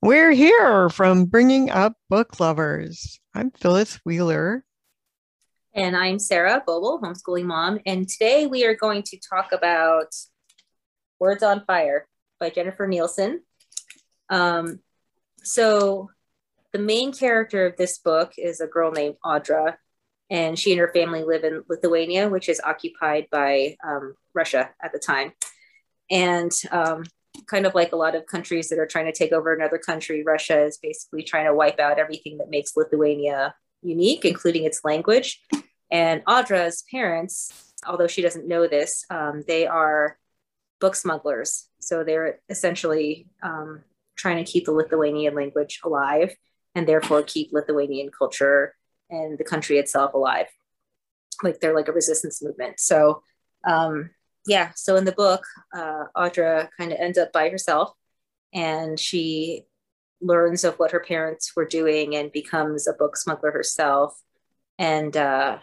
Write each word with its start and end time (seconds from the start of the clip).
We're 0.00 0.30
here 0.30 0.88
from 0.90 1.24
Bringing 1.24 1.70
Up 1.70 1.94
Book 2.08 2.38
Lovers. 2.38 3.18
I'm 3.34 3.50
Phyllis 3.50 3.98
Wheeler. 4.04 4.64
And 5.74 5.96
I'm 5.96 6.20
Sarah 6.20 6.62
Boble, 6.64 7.02
homeschooling 7.02 7.46
mom. 7.46 7.80
And 7.84 8.08
today 8.08 8.46
we 8.46 8.64
are 8.64 8.76
going 8.76 9.02
to 9.02 9.18
talk 9.18 9.50
about 9.50 10.14
Words 11.18 11.42
on 11.42 11.64
Fire 11.64 12.06
by 12.38 12.50
Jennifer 12.50 12.86
Nielsen. 12.86 13.42
Um, 14.30 14.78
so, 15.42 16.10
the 16.72 16.78
main 16.78 17.12
character 17.12 17.66
of 17.66 17.76
this 17.76 17.98
book 17.98 18.34
is 18.38 18.60
a 18.60 18.68
girl 18.68 18.92
named 18.92 19.16
Audra, 19.24 19.78
and 20.30 20.56
she 20.56 20.70
and 20.70 20.78
her 20.78 20.92
family 20.94 21.24
live 21.24 21.42
in 21.42 21.64
Lithuania, 21.68 22.28
which 22.28 22.48
is 22.48 22.60
occupied 22.64 23.26
by 23.32 23.74
um, 23.84 24.14
Russia 24.32 24.70
at 24.80 24.92
the 24.92 25.00
time. 25.00 25.32
And 26.08 26.52
um, 26.70 27.02
kind 27.46 27.66
of 27.66 27.74
like 27.74 27.92
a 27.92 27.96
lot 27.96 28.14
of 28.14 28.26
countries 28.26 28.68
that 28.68 28.78
are 28.78 28.86
trying 28.86 29.06
to 29.06 29.12
take 29.12 29.32
over 29.32 29.54
another 29.54 29.78
country, 29.78 30.22
Russia 30.24 30.62
is 30.64 30.78
basically 30.78 31.22
trying 31.22 31.46
to 31.46 31.54
wipe 31.54 31.78
out 31.78 31.98
everything 31.98 32.38
that 32.38 32.50
makes 32.50 32.76
Lithuania 32.76 33.54
unique, 33.82 34.24
including 34.24 34.64
its 34.64 34.84
language. 34.84 35.40
And 35.90 36.24
Audra's 36.26 36.84
parents, 36.90 37.72
although 37.86 38.06
she 38.06 38.22
doesn't 38.22 38.48
know 38.48 38.66
this, 38.66 39.04
um, 39.10 39.44
they 39.46 39.66
are 39.66 40.18
book 40.80 40.94
smugglers. 40.94 41.68
So 41.80 42.04
they're 42.04 42.40
essentially 42.48 43.28
um, 43.42 43.82
trying 44.16 44.44
to 44.44 44.50
keep 44.50 44.64
the 44.64 44.72
Lithuanian 44.72 45.34
language 45.34 45.80
alive 45.84 46.34
and 46.74 46.86
therefore 46.86 47.22
keep 47.22 47.52
Lithuanian 47.52 48.10
culture 48.16 48.74
and 49.10 49.38
the 49.38 49.44
country 49.44 49.78
itself 49.78 50.14
alive. 50.14 50.46
Like 51.42 51.60
they're 51.60 51.74
like 51.74 51.88
a 51.88 51.92
resistance 51.92 52.42
movement. 52.42 52.80
So 52.80 53.22
um, 53.66 54.10
yeah, 54.48 54.72
so 54.74 54.96
in 54.96 55.04
the 55.04 55.12
book, 55.12 55.44
uh, 55.76 56.04
Audra 56.16 56.68
kind 56.78 56.90
of 56.90 56.98
ends 56.98 57.18
up 57.18 57.32
by 57.32 57.50
herself 57.50 57.92
and 58.54 58.98
she 58.98 59.66
learns 60.22 60.64
of 60.64 60.78
what 60.78 60.90
her 60.90 61.00
parents 61.00 61.52
were 61.54 61.66
doing 61.66 62.16
and 62.16 62.32
becomes 62.32 62.88
a 62.88 62.94
book 62.94 63.16
smuggler 63.16 63.50
herself. 63.50 64.18
And 64.78 65.14
uh, 65.14 65.58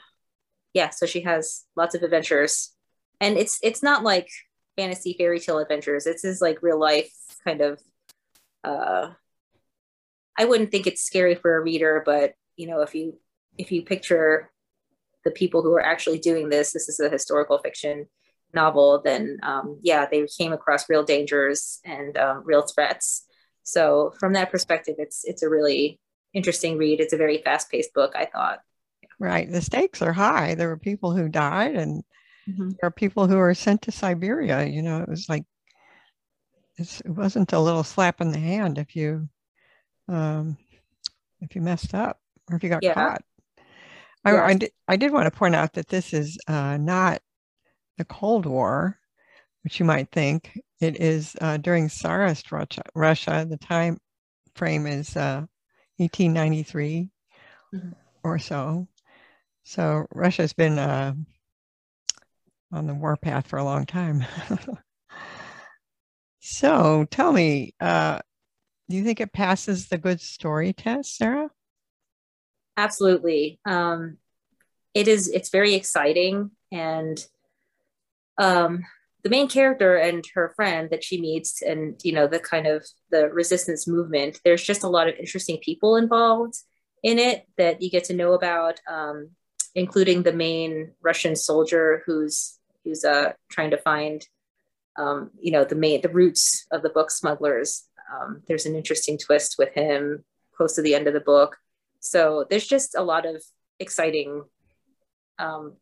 yeah, 0.75 0.91
so 0.91 1.07
she 1.07 1.21
has 1.21 1.65
lots 1.75 1.95
of 1.95 2.03
adventures. 2.03 2.73
And 3.19 3.37
it's 3.37 3.59
it's 3.63 3.81
not 3.81 4.03
like 4.03 4.29
fantasy 4.75 5.15
fairy 5.17 5.39
tale 5.39 5.57
adventures. 5.57 6.05
It's 6.05 6.23
is 6.23 6.41
like 6.41 6.61
real 6.61 6.79
life 6.79 7.11
kind 7.43 7.61
of 7.61 7.81
uh 8.63 9.11
I 10.37 10.45
wouldn't 10.45 10.69
think 10.69 10.85
it's 10.85 11.01
scary 11.01 11.33
for 11.33 11.55
a 11.55 11.61
reader, 11.61 12.03
but 12.05 12.33
you 12.55 12.67
know, 12.67 12.81
if 12.81 12.93
you 12.93 13.17
if 13.57 13.71
you 13.71 13.81
picture 13.81 14.51
the 15.23 15.31
people 15.31 15.63
who 15.63 15.73
are 15.73 15.85
actually 15.85 16.19
doing 16.19 16.49
this, 16.49 16.71
this 16.71 16.87
is 16.87 16.99
a 16.99 17.09
historical 17.09 17.57
fiction 17.57 18.07
novel, 18.55 19.01
then 19.03 19.37
um, 19.43 19.79
yeah, 19.83 20.07
they 20.09 20.25
came 20.37 20.53
across 20.53 20.89
real 20.89 21.03
dangers 21.03 21.79
and 21.85 22.17
um, 22.17 22.41
real 22.45 22.63
threats. 22.63 23.25
So 23.63 24.13
from 24.19 24.33
that 24.33 24.51
perspective, 24.51 24.95
it's 24.97 25.23
it's 25.25 25.43
a 25.43 25.49
really 25.49 25.99
interesting 26.33 26.77
read. 26.77 26.99
It's 26.99 27.13
a 27.13 27.17
very 27.17 27.39
fast 27.39 27.69
paced 27.69 27.93
book. 27.93 28.13
I 28.15 28.25
thought. 28.25 28.59
Right, 29.19 29.49
the 29.49 29.61
stakes 29.61 30.01
are 30.01 30.13
high. 30.13 30.55
There 30.55 30.67
were 30.67 30.77
people 30.77 31.15
who 31.15 31.29
died, 31.29 31.75
and 31.75 32.03
mm-hmm. 32.49 32.69
there 32.69 32.87
are 32.87 32.91
people 32.91 33.27
who 33.27 33.37
were 33.37 33.53
sent 33.53 33.83
to 33.83 33.91
Siberia. 33.91 34.65
You 34.65 34.81
know, 34.81 35.01
it 35.01 35.09
was 35.09 35.29
like 35.29 35.45
it 36.77 37.01
wasn't 37.05 37.53
a 37.53 37.59
little 37.59 37.83
slap 37.83 38.21
in 38.21 38.31
the 38.31 38.39
hand 38.39 38.77
if 38.77 38.95
you 38.95 39.29
um, 40.07 40.57
if 41.41 41.55
you 41.55 41.61
messed 41.61 41.93
up 41.93 42.19
or 42.49 42.57
if 42.57 42.63
you 42.63 42.69
got 42.69 42.83
yeah. 42.83 42.93
caught. 42.93 43.21
I, 44.23 44.33
yeah. 44.33 44.45
I, 44.45 44.53
did, 44.55 44.71
I 44.87 44.95
did 44.97 45.11
want 45.11 45.31
to 45.31 45.37
point 45.37 45.55
out 45.55 45.73
that 45.73 45.87
this 45.87 46.13
is 46.13 46.37
uh, 46.47 46.77
not 46.77 47.21
the 47.97 48.05
Cold 48.05 48.45
War, 48.45 48.99
which 49.63 49.79
you 49.79 49.85
might 49.85 50.11
think 50.11 50.59
it 50.79 50.99
is 51.01 51.35
uh, 51.41 51.57
during 51.57 51.89
Tsarist 51.89 52.51
Russia, 52.51 52.83
Russia. 52.93 53.45
The 53.49 53.57
time 53.57 53.97
frame 54.55 54.87
is 54.87 55.15
uh, 55.15 55.45
1893 55.97 57.09
mm-hmm. 57.73 57.89
or 58.23 58.39
so. 58.39 58.87
So 59.63 60.05
Russia's 60.13 60.53
been 60.53 60.77
uh, 60.77 61.13
on 62.71 62.87
the 62.87 62.93
warpath 62.93 63.47
for 63.47 63.57
a 63.57 63.63
long 63.63 63.85
time. 63.85 64.25
so 66.39 67.05
tell 67.09 67.31
me, 67.31 67.73
uh, 67.79 68.19
do 68.89 68.97
you 68.97 69.03
think 69.03 69.19
it 69.19 69.33
passes 69.33 69.87
the 69.87 69.97
good 69.97 70.21
story 70.21 70.73
test, 70.73 71.17
Sarah? 71.17 71.49
Absolutely. 72.77 73.59
Um, 73.65 74.17
it 74.93 75.07
is. 75.07 75.27
It's 75.29 75.49
very 75.49 75.73
exciting 75.73 76.51
and 76.71 77.25
um, 78.37 78.83
the 79.23 79.29
main 79.29 79.47
character 79.47 79.95
and 79.95 80.23
her 80.35 80.53
friend 80.55 80.89
that 80.91 81.03
she 81.03 81.19
meets 81.19 81.61
and 81.61 81.99
you 82.03 82.11
know 82.11 82.27
the 82.27 82.39
kind 82.39 82.67
of 82.67 82.85
the 83.11 83.29
resistance 83.29 83.87
movement 83.87 84.39
there's 84.43 84.63
just 84.63 84.83
a 84.83 84.89
lot 84.89 85.07
of 85.07 85.15
interesting 85.15 85.57
people 85.63 85.95
involved 85.95 86.55
in 87.01 87.17
it 87.17 87.47
that 87.57 87.81
you 87.81 87.89
get 87.89 88.03
to 88.03 88.13
know 88.13 88.33
about 88.33 88.79
um, 88.87 89.29
including 89.73 90.23
the 90.23 90.33
main 90.33 90.91
russian 91.01 91.35
soldier 91.35 92.03
who's 92.05 92.59
who's 92.83 93.03
uh, 93.03 93.33
trying 93.49 93.71
to 93.71 93.77
find 93.77 94.27
um, 94.97 95.31
you 95.39 95.51
know 95.51 95.65
the 95.65 95.75
main 95.75 96.01
the 96.01 96.09
roots 96.09 96.65
of 96.71 96.81
the 96.81 96.89
book 96.89 97.11
smugglers. 97.11 97.87
Um, 98.13 98.43
there's 98.47 98.65
an 98.65 98.75
interesting 98.75 99.17
twist 99.17 99.55
with 99.57 99.73
him 99.73 100.23
close 100.55 100.75
to 100.75 100.81
the 100.81 100.95
end 100.95 101.07
of 101.07 101.13
the 101.13 101.19
book. 101.19 101.57
So 101.99 102.45
there's 102.49 102.67
just 102.67 102.95
a 102.95 103.03
lot 103.03 103.25
of 103.25 103.43
exciting 103.79 104.43
um, 105.37 105.75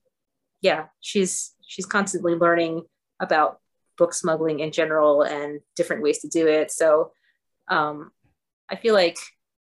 yeah 0.62 0.86
she's 1.00 1.53
she's 1.66 1.86
constantly 1.86 2.36
learning 2.36 2.84
about 3.20 3.60
book 3.98 4.14
smuggling 4.14 4.60
in 4.60 4.72
general 4.72 5.22
and 5.22 5.60
different 5.76 6.02
ways 6.02 6.20
to 6.20 6.28
do 6.28 6.48
it. 6.48 6.72
So 6.72 7.12
um, 7.68 8.12
I 8.70 8.76
feel 8.76 8.94
like 8.94 9.18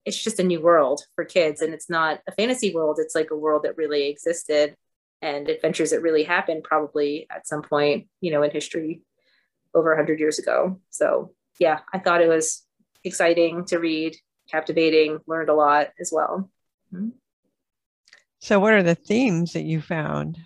it's 0.03 0.21
just 0.21 0.39
a 0.39 0.43
new 0.43 0.61
world 0.61 1.01
for 1.15 1.25
kids 1.25 1.61
and 1.61 1.73
it's 1.73 1.89
not 1.89 2.21
a 2.27 2.31
fantasy 2.31 2.73
world. 2.73 2.99
It's 2.99 3.15
like 3.15 3.31
a 3.31 3.37
world 3.37 3.63
that 3.63 3.77
really 3.77 4.07
existed 4.07 4.75
and 5.21 5.49
adventures 5.49 5.91
that 5.91 6.01
really 6.01 6.23
happened 6.23 6.63
probably 6.63 7.27
at 7.29 7.47
some 7.47 7.61
point, 7.61 8.07
you 8.21 8.31
know, 8.31 8.43
in 8.43 8.51
history 8.51 9.01
over 9.73 9.89
100 9.91 10.19
years 10.19 10.39
ago. 10.39 10.79
So 10.89 11.33
yeah, 11.59 11.79
I 11.91 11.99
thought 11.99 12.21
it 12.21 12.29
was 12.29 12.63
exciting 13.03 13.65
to 13.65 13.77
read, 13.77 14.15
captivating, 14.49 15.19
learned 15.27 15.49
a 15.49 15.53
lot 15.53 15.89
as 15.99 16.11
well. 16.13 16.49
Mm-hmm. 16.93 17.09
So, 18.39 18.59
what 18.59 18.73
are 18.73 18.83
the 18.83 18.95
themes 18.95 19.53
that 19.53 19.63
you 19.63 19.81
found? 19.81 20.37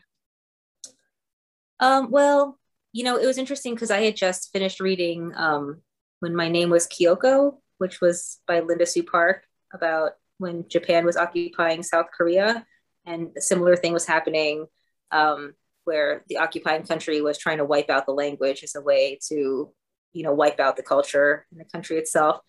Um, 1.79 2.11
well, 2.11 2.59
you 2.91 3.03
know, 3.03 3.17
it 3.17 3.25
was 3.25 3.37
interesting 3.37 3.73
because 3.73 3.91
I 3.91 4.01
had 4.01 4.15
just 4.15 4.51
finished 4.51 4.79
reading 4.79 5.31
um, 5.35 5.81
When 6.19 6.35
My 6.35 6.49
Name 6.49 6.69
Was 6.69 6.87
Keoko, 6.87 7.57
which 7.77 8.01
was 8.01 8.39
by 8.47 8.59
Linda 8.59 8.85
Sue 8.85 9.03
Park 9.03 9.45
about 9.73 10.13
when 10.37 10.67
Japan 10.67 11.05
was 11.05 11.17
occupying 11.17 11.83
South 11.83 12.07
Korea. 12.15 12.65
And 13.05 13.29
a 13.37 13.41
similar 13.41 13.75
thing 13.75 13.93
was 13.93 14.05
happening 14.05 14.65
um, 15.11 15.53
where 15.85 16.23
the 16.27 16.37
occupying 16.37 16.83
country 16.83 17.21
was 17.21 17.37
trying 17.37 17.57
to 17.57 17.65
wipe 17.65 17.89
out 17.89 18.05
the 18.05 18.11
language 18.11 18.63
as 18.63 18.75
a 18.75 18.81
way 18.81 19.19
to, 19.27 19.71
you 20.13 20.23
know, 20.23 20.33
wipe 20.33 20.59
out 20.59 20.75
the 20.75 20.83
culture 20.83 21.45
in 21.51 21.57
the 21.57 21.65
country 21.65 21.97
itself. 21.97 22.39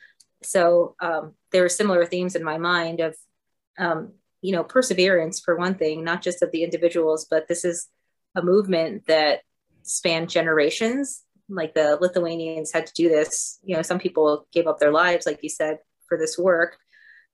So 0.42 0.96
um, 1.00 1.34
there 1.52 1.62
were 1.62 1.68
similar 1.68 2.06
themes 2.06 2.34
in 2.34 2.42
my 2.42 2.58
mind 2.58 3.00
of, 3.00 3.16
um, 3.78 4.12
you 4.42 4.52
know, 4.52 4.64
perseverance 4.64 5.40
for 5.40 5.56
one 5.56 5.74
thing, 5.74 6.02
not 6.02 6.22
just 6.22 6.42
of 6.42 6.50
the 6.50 6.64
individuals, 6.64 7.26
but 7.30 7.46
this 7.46 7.64
is 7.64 7.88
a 8.34 8.42
movement 8.42 9.06
that 9.06 9.40
spanned 9.82 10.30
generations. 10.30 11.22
Like 11.48 11.74
the 11.74 11.98
Lithuanians 12.00 12.72
had 12.72 12.86
to 12.86 12.92
do 12.94 13.08
this. 13.08 13.58
You 13.64 13.76
know, 13.76 13.82
some 13.82 13.98
people 13.98 14.46
gave 14.52 14.66
up 14.66 14.78
their 14.78 14.92
lives, 14.92 15.26
like 15.26 15.42
you 15.42 15.48
said, 15.48 15.78
for 16.08 16.16
this 16.16 16.38
work. 16.38 16.78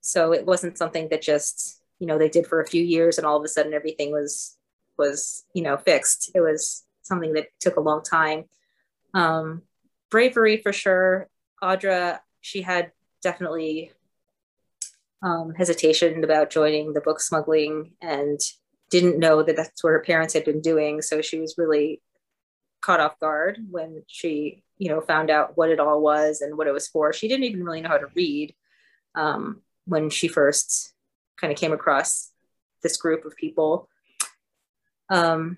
So 0.01 0.33
it 0.33 0.45
wasn't 0.45 0.77
something 0.77 1.09
that 1.09 1.21
just, 1.21 1.81
you 1.99 2.07
know, 2.07 2.17
they 2.17 2.29
did 2.29 2.47
for 2.47 2.61
a 2.61 2.67
few 2.67 2.83
years 2.83 3.17
and 3.17 3.27
all 3.27 3.37
of 3.37 3.43
a 3.43 3.47
sudden 3.47 3.73
everything 3.73 4.11
was 4.11 4.57
was, 4.97 5.45
you 5.53 5.61
know, 5.61 5.77
fixed. 5.77 6.31
It 6.33 6.41
was 6.41 6.83
something 7.03 7.33
that 7.33 7.47
took 7.59 7.75
a 7.75 7.81
long 7.81 8.01
time. 8.03 8.45
Um, 9.13 9.61
bravery 10.09 10.57
for 10.57 10.73
sure. 10.73 11.29
Audra, 11.61 12.19
she 12.41 12.61
had 12.61 12.91
definitely 13.21 13.91
um, 15.21 15.53
hesitation 15.55 16.23
about 16.23 16.49
joining 16.49 16.93
the 16.93 17.01
book 17.01 17.19
smuggling 17.19 17.93
and 18.01 18.39
didn't 18.89 19.19
know 19.19 19.43
that 19.43 19.55
that's 19.55 19.83
what 19.83 19.91
her 19.91 19.99
parents 19.99 20.33
had 20.33 20.45
been 20.45 20.61
doing. 20.61 21.01
So 21.01 21.21
she 21.21 21.39
was 21.39 21.55
really 21.57 22.01
caught 22.81 22.99
off 22.99 23.19
guard 23.19 23.59
when 23.69 24.03
she, 24.07 24.63
you 24.77 24.89
know, 24.89 25.01
found 25.01 25.29
out 25.29 25.57
what 25.57 25.69
it 25.69 25.79
all 25.79 26.01
was 26.01 26.41
and 26.41 26.57
what 26.57 26.67
it 26.67 26.73
was 26.73 26.87
for. 26.87 27.11
She 27.11 27.27
didn't 27.27 27.45
even 27.45 27.63
really 27.63 27.81
know 27.81 27.89
how 27.89 27.97
to 27.97 28.07
read 28.15 28.55
um, 29.15 29.61
when 29.85 30.09
she 30.09 30.27
first 30.27 30.93
kind 31.37 31.51
of 31.51 31.59
came 31.59 31.73
across 31.73 32.31
this 32.83 32.97
group 32.97 33.25
of 33.25 33.35
people. 33.35 33.89
Um, 35.09 35.57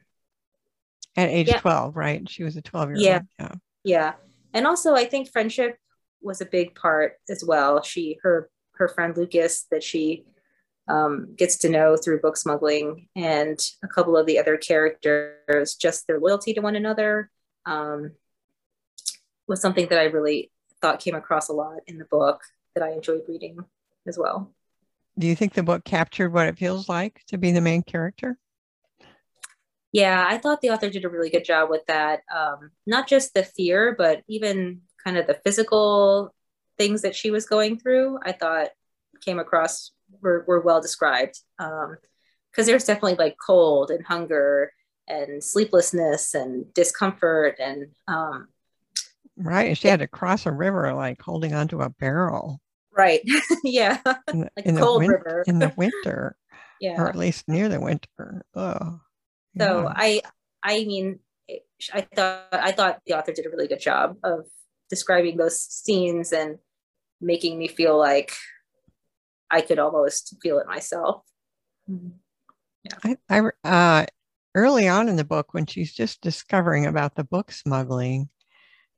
At 1.16 1.30
age 1.30 1.50
yeah. 1.50 1.60
12, 1.60 1.96
right? 1.96 2.28
She 2.30 2.44
was 2.44 2.56
a 2.56 2.62
12 2.62 2.90
year 2.90 2.96
old. 2.96 3.06
Yeah. 3.06 3.22
yeah. 3.40 3.56
Yeah. 3.84 4.14
And 4.54 4.66
also, 4.66 4.96
I 4.96 5.06
think 5.06 5.30
friendship 5.30 5.78
was 6.22 6.42
a 6.42 6.46
big 6.46 6.76
part 6.76 7.14
as 7.30 7.44
well. 7.46 7.82
She, 7.84 8.18
her, 8.24 8.50
her 8.74 8.88
friend 8.88 9.16
Lukas 9.16 9.66
that 9.72 9.84
she 9.84 10.26
um, 10.90 11.36
gets 11.38 11.58
to 11.60 11.70
know 11.70 11.96
through 11.96 12.20
book 12.20 12.36
smuggling 12.36 13.08
and 13.16 13.60
a 13.84 13.88
couple 13.88 14.18
of 14.18 14.26
the 14.26 14.40
other 14.40 14.58
characters, 14.58 15.76
just 15.76 16.08
their 16.08 16.20
loyalty 16.20 16.54
to 16.54 16.62
one 16.62 16.76
another 16.76 17.30
um, 17.66 18.12
was 19.48 19.62
something 19.62 19.88
that 19.90 20.00
I 20.00 20.06
really 20.06 20.52
thought 20.82 21.00
came 21.00 21.16
across 21.16 21.50
a 21.50 21.54
lot 21.54 21.80
in 21.88 21.98
the 21.98 22.06
book. 22.06 22.42
that 22.76 22.84
I 22.84 22.92
enjoyed 22.92 23.24
reading 23.28 23.58
as 24.08 24.18
well. 24.18 24.54
Do 25.18 25.28
you 25.28 25.36
think 25.36 25.54
the 25.54 25.64
book 25.64 25.84
captured 25.84 26.32
what 26.32 26.48
it 26.48 26.58
feels 26.58 26.88
like 26.88 27.24
to 27.28 27.38
be 27.38 27.52
the 27.52 27.62
main 27.62 27.84
character? 27.84 28.38
Yeah, 29.92 30.26
I 30.28 30.38
thought 30.38 30.62
the 30.62 30.70
author 30.70 30.90
did 30.90 31.04
a 31.04 31.10
really 31.10 31.30
good 31.30 31.44
job 31.44 31.70
with 31.70 31.86
that. 31.88 32.22
Um, 32.34 32.72
not 32.86 33.08
just 33.08 33.34
the 33.34 33.44
fear, 33.44 33.96
but 33.98 34.22
even 34.28 34.82
kind 35.04 35.18
of 35.18 35.28
the 35.28 35.40
physical 35.44 36.34
things 36.78 37.02
that 37.02 37.16
she 37.16 37.32
was 37.32 37.46
going 37.46 37.80
through. 37.80 38.20
I 38.24 38.32
thought 38.32 38.70
came 39.22 39.40
across 39.40 39.92
were, 40.22 40.44
were 40.48 40.62
well 40.62 40.82
described. 40.82 41.40
Um, 41.58 41.98
because 42.52 42.68
there's 42.68 42.86
definitely 42.86 43.16
like 43.16 43.36
cold 43.46 43.92
and 43.92 44.06
hunger 44.06 44.74
and 45.08 45.44
sleeplessness 45.44 46.34
and 46.34 46.72
discomfort 46.74 47.56
and 47.60 47.88
um, 48.08 48.48
right 49.38 49.78
she 49.78 49.88
had 49.88 50.00
to 50.00 50.08
cross 50.08 50.46
a 50.46 50.52
river 50.52 50.94
like 50.94 51.22
holding 51.22 51.54
onto 51.54 51.82
a 51.82 51.90
barrel 51.90 52.60
right 52.92 53.22
yeah 53.64 54.00
in 54.32 54.42
the, 54.42 54.50
like 54.56 54.66
in 54.66 54.78
cold 54.78 55.00
win- 55.00 55.10
river 55.10 55.44
in 55.48 55.60
the 55.60 55.74
winter 55.78 56.36
yeah 56.80 57.00
or 57.02 57.08
at 57.08 57.16
least 57.16 57.48
near 57.48 57.70
the 57.70 57.80
winter 57.80 58.44
oh 58.56 59.00
so 59.58 59.82
yeah. 59.84 59.94
i 59.96 60.22
i 60.64 60.84
mean 60.86 61.20
i 61.94 62.02
thought 62.02 62.48
i 62.52 62.72
thought 62.72 63.00
the 63.06 63.18
author 63.18 63.34
did 63.34 63.46
a 63.46 63.50
really 63.50 63.68
good 63.68 63.80
job 63.80 64.16
of 64.24 64.46
describing 64.90 65.38
those 65.38 65.60
scenes 65.60 66.32
and 66.34 66.58
making 67.22 67.58
me 67.58 67.68
feel 67.68 67.98
like 67.98 68.34
i 69.52 69.62
could 69.62 69.80
almost 69.80 70.36
feel 70.42 70.60
it 70.60 70.68
myself 70.68 71.24
mm-hmm. 71.90 72.10
yeah. 72.84 73.16
I, 73.30 73.42
I 73.64 74.02
uh, 74.02 74.06
early 74.56 74.88
on 74.88 75.10
in 75.10 75.16
the 75.16 75.24
book, 75.24 75.54
when 75.54 75.66
she's 75.66 75.94
just 75.94 76.22
discovering 76.22 76.86
about 76.86 77.16
the 77.16 77.24
book 77.24 77.52
smuggling, 77.52 78.30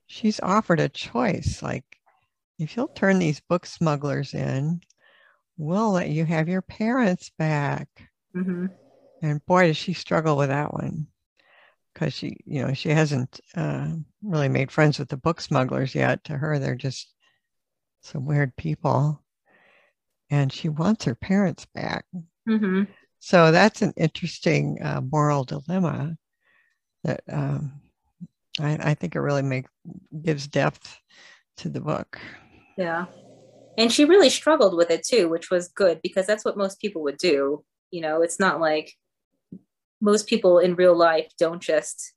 she's 0.08 0.40
offered 0.40 0.80
a 0.80 0.90
choice 0.90 1.62
like, 1.62 1.86
if 2.60 2.76
you'll 2.76 2.88
turn 2.88 3.20
these 3.20 3.40
book 3.40 3.66
smugglers 3.66 4.34
in, 4.34 4.82
we'll 5.58 5.92
let 5.92 6.10
you 6.10 6.26
have 6.26 6.48
your 6.48 6.62
parents 6.62 7.32
back. 7.38 7.88
Mm-hmm. 8.36 8.68
And 9.24 9.46
boy, 9.46 9.68
does 9.68 9.78
she 9.78 9.94
struggle 9.94 10.38
with 10.38 10.50
that 10.50 10.74
one 10.74 11.08
because 11.94 12.14
she, 12.14 12.38
you 12.46 12.66
know, 12.66 12.74
she 12.74 12.90
hasn't 12.90 13.40
uh, 13.56 13.90
really 14.24 14.50
made 14.50 14.72
friends 14.72 14.98
with 14.98 15.10
the 15.10 15.18
book 15.18 15.42
smugglers 15.42 15.94
yet. 15.94 16.24
To 16.26 16.38
her, 16.38 16.58
they're 16.58 16.76
just 16.76 17.14
some 18.02 18.26
weird 18.26 18.56
people. 18.56 19.22
And 20.32 20.52
she 20.52 20.70
wants 20.70 21.06
her 21.06 21.14
parents 21.14 21.68
back. 21.76 22.06
Mm-hmm. 22.50 22.84
So 23.20 23.52
that's 23.52 23.84
an 23.84 23.94
interesting 23.98 24.80
uh, 24.82 25.02
moral 25.02 25.44
dilemma 25.44 26.18
that 27.04 27.22
um, 27.32 27.74
I, 28.60 28.78
I, 28.82 28.94
think 28.96 29.16
it 29.16 29.20
really 29.20 29.44
makes 29.44 29.70
gives 30.24 30.48
depth 30.48 31.00
to 31.58 31.70
the 31.70 31.82
book. 31.82 32.20
Yeah, 32.78 33.06
and 33.78 33.92
she 33.92 34.06
really 34.06 34.30
struggled 34.30 34.76
with 34.76 34.90
it 34.90 35.06
too, 35.06 35.30
which 35.30 35.52
was 35.52 35.68
good 35.68 36.00
because 36.02 36.26
that's 36.26 36.44
what 36.44 36.58
most 36.58 36.80
people 36.80 37.04
would 37.04 37.18
do. 37.18 37.64
You 37.92 38.02
know, 38.02 38.24
it's 38.24 38.40
not 38.40 38.60
like 38.60 38.94
most 40.02 40.28
people 40.28 40.58
in 40.58 40.76
real 40.76 40.96
life 40.96 41.32
don't 41.38 41.62
just 41.62 42.14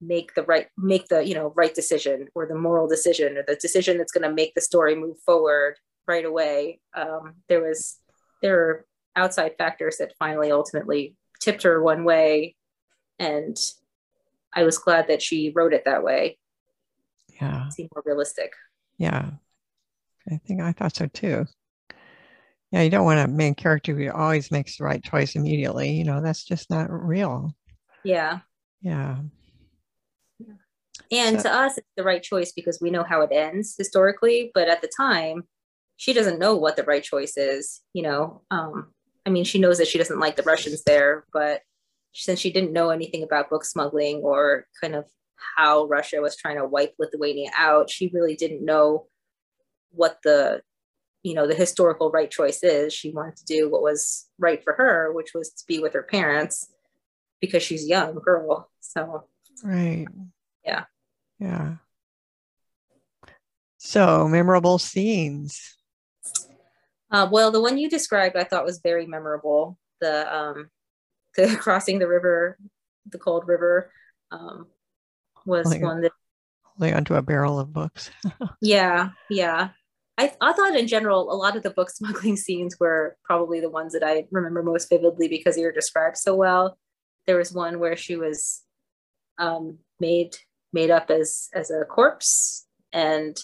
make 0.00 0.34
the 0.34 0.44
right 0.44 0.68
make 0.76 1.08
the 1.08 1.26
you 1.26 1.34
know 1.34 1.52
right 1.56 1.74
decision 1.74 2.28
or 2.36 2.46
the 2.46 2.54
moral 2.54 2.86
decision 2.86 3.36
or 3.36 3.42
the 3.46 3.56
decision 3.56 3.98
that's 3.98 4.12
going 4.12 4.28
to 4.28 4.32
make 4.32 4.54
the 4.54 4.60
story 4.60 4.94
move 4.94 5.16
forward 5.26 5.74
right 6.08 6.24
away 6.24 6.80
um, 6.96 7.34
there 7.48 7.62
was 7.62 7.98
there 8.42 8.56
were 8.56 8.86
outside 9.18 9.56
factors 9.58 9.98
that 9.98 10.14
finally 10.18 10.50
ultimately 10.50 11.16
tipped 11.40 11.64
her 11.64 11.82
one 11.82 12.04
way. 12.04 12.56
And 13.18 13.56
I 14.54 14.62
was 14.62 14.78
glad 14.78 15.08
that 15.08 15.20
she 15.20 15.52
wrote 15.54 15.74
it 15.74 15.84
that 15.84 16.04
way. 16.04 16.38
Yeah. 17.40 17.66
It 17.66 17.72
seemed 17.72 17.90
more 17.94 18.02
realistic. 18.06 18.52
Yeah. 18.96 19.30
I 20.30 20.40
think 20.46 20.60
I 20.60 20.72
thought 20.72 20.96
so 20.96 21.06
too. 21.06 21.46
Yeah, 22.70 22.82
you 22.82 22.90
don't 22.90 23.04
want 23.04 23.20
a 23.20 23.32
main 23.32 23.54
character 23.54 23.94
who 23.94 24.10
always 24.10 24.50
makes 24.50 24.76
the 24.76 24.84
right 24.84 25.02
choice 25.02 25.36
immediately. 25.36 25.90
You 25.90 26.04
know, 26.04 26.20
that's 26.20 26.44
just 26.44 26.68
not 26.70 26.90
real. 26.90 27.54
Yeah. 28.04 28.40
Yeah. 28.82 29.18
And 31.10 31.40
so, 31.40 31.44
to 31.44 31.54
us, 31.54 31.78
it's 31.78 31.88
the 31.96 32.02
right 32.02 32.22
choice 32.22 32.52
because 32.52 32.78
we 32.82 32.90
know 32.90 33.02
how 33.02 33.22
it 33.22 33.32
ends 33.32 33.74
historically. 33.78 34.50
But 34.52 34.68
at 34.68 34.82
the 34.82 34.90
time, 34.94 35.44
she 35.98 36.12
doesn't 36.12 36.38
know 36.38 36.56
what 36.56 36.76
the 36.76 36.84
right 36.84 37.02
choice 37.02 37.36
is. 37.36 37.82
You 37.92 38.04
know, 38.04 38.42
um, 38.50 38.94
I 39.26 39.30
mean, 39.30 39.44
she 39.44 39.58
knows 39.58 39.76
that 39.78 39.88
she 39.88 39.98
doesn't 39.98 40.20
like 40.20 40.36
the 40.36 40.42
Russians 40.44 40.84
there, 40.84 41.26
but 41.32 41.60
since 42.14 42.40
she 42.40 42.50
didn't 42.50 42.72
know 42.72 42.90
anything 42.90 43.22
about 43.22 43.50
book 43.50 43.64
smuggling 43.64 44.18
or 44.18 44.66
kind 44.80 44.94
of 44.94 45.04
how 45.56 45.84
Russia 45.86 46.20
was 46.20 46.36
trying 46.36 46.56
to 46.56 46.64
wipe 46.64 46.94
Lithuania 46.98 47.50
out, 47.54 47.90
she 47.90 48.10
really 48.14 48.36
didn't 48.36 48.64
know 48.64 49.06
what 49.90 50.18
the 50.22 50.62
you 51.24 51.34
know 51.34 51.48
the 51.48 51.54
historical 51.54 52.10
right 52.10 52.30
choice 52.30 52.62
is. 52.62 52.94
She 52.94 53.10
wanted 53.10 53.36
to 53.36 53.44
do 53.44 53.68
what 53.68 53.82
was 53.82 54.28
right 54.38 54.62
for 54.62 54.74
her, 54.74 55.12
which 55.12 55.34
was 55.34 55.50
to 55.50 55.64
be 55.66 55.80
with 55.80 55.94
her 55.94 56.04
parents 56.04 56.68
because 57.40 57.62
she's 57.62 57.84
a 57.84 57.88
young 57.88 58.14
girl. 58.14 58.70
So 58.80 59.24
right, 59.64 60.06
yeah, 60.64 60.84
yeah. 61.40 61.74
So 63.78 64.28
memorable 64.28 64.78
scenes. 64.78 65.77
Uh, 67.10 67.28
well, 67.30 67.50
the 67.50 67.60
one 67.60 67.78
you 67.78 67.88
described, 67.88 68.36
I 68.36 68.44
thought 68.44 68.64
was 68.64 68.80
very 68.82 69.06
memorable. 69.06 69.78
The 70.00 70.34
um, 70.34 70.70
the 71.36 71.56
crossing 71.56 71.98
the 71.98 72.08
river, 72.08 72.58
the 73.06 73.18
cold 73.18 73.46
river, 73.46 73.90
um, 74.30 74.66
was 75.46 75.66
holding, 75.66 75.82
one 75.82 76.00
that 76.02 76.12
holding 76.62 76.94
onto 76.94 77.14
a 77.14 77.22
barrel 77.22 77.58
of 77.58 77.72
books. 77.72 78.10
yeah, 78.60 79.10
yeah. 79.30 79.70
I, 80.18 80.32
I 80.40 80.52
thought 80.52 80.76
in 80.76 80.88
general, 80.88 81.32
a 81.32 81.36
lot 81.36 81.56
of 81.56 81.62
the 81.62 81.70
book 81.70 81.90
smuggling 81.90 82.36
scenes 82.44 82.76
were 82.80 83.16
probably 83.24 83.60
the 83.60 83.70
ones 83.70 83.92
that 83.92 84.02
I 84.02 84.24
remember 84.32 84.62
most 84.62 84.88
vividly 84.88 85.28
because 85.28 85.54
they 85.54 85.62
were 85.62 85.72
described 85.72 86.16
so 86.16 86.34
well. 86.34 86.76
There 87.26 87.36
was 87.36 87.52
one 87.52 87.78
where 87.78 87.96
she 87.96 88.16
was 88.16 88.62
um, 89.38 89.78
made 90.00 90.36
made 90.72 90.90
up 90.90 91.10
as 91.10 91.48
as 91.54 91.70
a 91.70 91.84
corpse, 91.84 92.66
and 92.92 93.38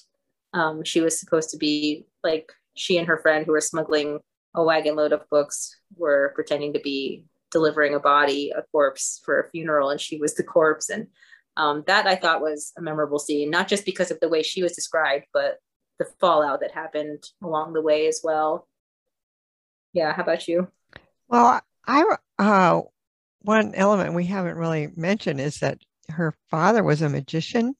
um, 0.53 0.85
she 0.85 1.01
was 1.01 1.19
supposed 1.19 1.51
to 1.51 1.57
be 1.57 2.07
like 2.23 2.53
she 2.75 2.99
and 2.99 3.07
her 3.07 3.19
friend 3.19 3.45
who 3.45 3.53
were 3.53 3.61
smuggling 3.61 4.21
a 4.55 4.63
wagon 4.63 4.97
load 4.97 5.13
of 5.13 5.29
books 5.31 5.77
were 5.97 6.33
pretending 6.35 6.73
to 6.73 6.81
be 6.81 7.25
delivering 7.51 7.95
a 7.95 8.01
body, 8.01 8.53
a 8.57 8.63
corpse 8.73 9.21
for 9.25 9.41
a 9.41 9.51
funeral, 9.51 9.91
and 9.91 10.01
she 10.01 10.19
was 10.19 10.35
the 10.35 10.43
corpse. 10.43 10.91
And 10.91 11.09
um, 11.57 11.85
that 11.87 12.07
I 12.07 12.17
thought 12.17 12.41
was 12.41 12.73
a 12.77 12.83
memorable 12.83 13.19
scene, 13.19 13.51
not 13.51 13.69
just 13.69 13.85
because 13.85 14.11
of 14.11 14.21
the 14.21 14.29
way 14.29 14.43
she 14.43 14.63
was 14.63 14.73
described, 14.73 15.27
but 15.33 15.59
the 15.99 16.07
fallout 16.21 16.61
that 16.61 16.73
happened 16.73 17.25
along 17.43 17.73
the 17.73 17.83
way 17.83 18.07
as 18.07 18.21
well. 18.23 18.69
Yeah, 19.93 20.13
how 20.13 20.23
about 20.23 20.49
you? 20.49 20.69
Well, 21.29 21.61
I 21.87 22.17
uh, 22.39 22.83
one 23.43 23.75
element 23.75 24.15
we 24.15 24.27
haven't 24.27 24.57
really 24.57 24.89
mentioned 24.97 25.41
is 25.41 25.61
that 25.61 25.79
her 26.09 26.35
father 26.51 26.83
was 26.83 27.03
a 27.03 27.09
magician. 27.09 27.75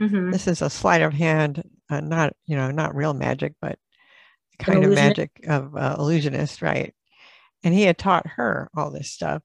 Mm-hmm. 0.00 0.30
This 0.30 0.46
is 0.46 0.62
a 0.62 0.70
sleight 0.70 1.02
of 1.02 1.12
hand, 1.12 1.68
uh, 1.90 2.00
not 2.00 2.34
you 2.46 2.56
know, 2.56 2.70
not 2.70 2.94
real 2.94 3.14
magic, 3.14 3.54
but 3.60 3.78
kind 4.58 4.84
of 4.84 4.92
magic 4.92 5.30
of 5.48 5.76
uh, 5.76 5.96
illusionist, 5.98 6.62
right? 6.62 6.94
And 7.64 7.74
he 7.74 7.82
had 7.82 7.98
taught 7.98 8.26
her 8.26 8.68
all 8.76 8.90
this 8.90 9.10
stuff. 9.10 9.42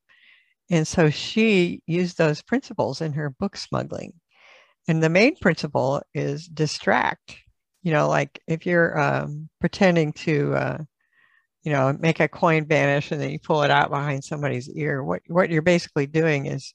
And 0.69 0.87
so 0.87 1.09
she 1.09 1.81
used 1.85 2.17
those 2.17 2.41
principles 2.41 3.01
in 3.01 3.13
her 3.13 3.29
book 3.29 3.57
smuggling. 3.57 4.13
And 4.87 5.03
the 5.03 5.09
main 5.09 5.35
principle 5.35 6.01
is 6.13 6.47
distract. 6.47 7.35
You 7.83 7.91
know, 7.91 8.07
like 8.07 8.39
if 8.47 8.65
you're 8.65 8.99
um, 8.99 9.49
pretending 9.59 10.13
to, 10.13 10.53
uh, 10.53 10.77
you 11.63 11.71
know, 11.71 11.95
make 11.99 12.19
a 12.19 12.27
coin 12.27 12.65
vanish 12.65 13.11
and 13.11 13.19
then 13.19 13.31
you 13.31 13.39
pull 13.39 13.63
it 13.63 13.71
out 13.71 13.89
behind 13.89 14.23
somebody's 14.23 14.69
ear, 14.69 15.03
what, 15.03 15.21
what 15.27 15.49
you're 15.49 15.61
basically 15.61 16.07
doing 16.07 16.45
is 16.45 16.73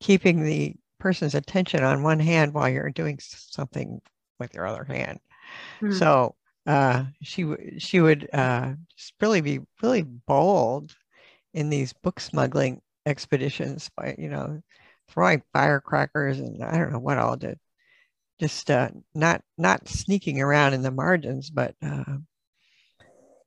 keeping 0.00 0.42
the 0.42 0.74
person's 0.98 1.34
attention 1.34 1.84
on 1.84 2.02
one 2.02 2.18
hand 2.18 2.54
while 2.54 2.68
you're 2.68 2.90
doing 2.90 3.18
something 3.20 4.00
with 4.38 4.54
your 4.54 4.66
other 4.66 4.84
hand. 4.84 5.20
Mm-hmm. 5.80 5.94
So 5.94 6.34
uh, 6.68 7.04
she 7.22 7.46
she 7.78 8.00
would 8.00 8.28
uh, 8.32 8.74
just 8.94 9.14
really 9.20 9.40
be 9.40 9.60
really 9.82 10.02
bold 10.02 10.94
in 11.54 11.70
these 11.70 11.94
book 11.94 12.20
smuggling 12.20 12.82
expeditions 13.06 13.90
by 13.96 14.14
you 14.18 14.28
know 14.28 14.60
throwing 15.08 15.42
firecrackers 15.54 16.38
and 16.38 16.62
I 16.62 16.76
don't 16.76 16.92
know 16.92 16.98
what 16.98 17.16
all 17.16 17.38
to 17.38 17.56
Just 18.38 18.70
uh, 18.70 18.90
not 19.14 19.42
not 19.56 19.88
sneaking 19.88 20.42
around 20.42 20.74
in 20.74 20.82
the 20.82 20.90
margins, 20.90 21.48
but 21.48 21.74
uh, 21.82 22.18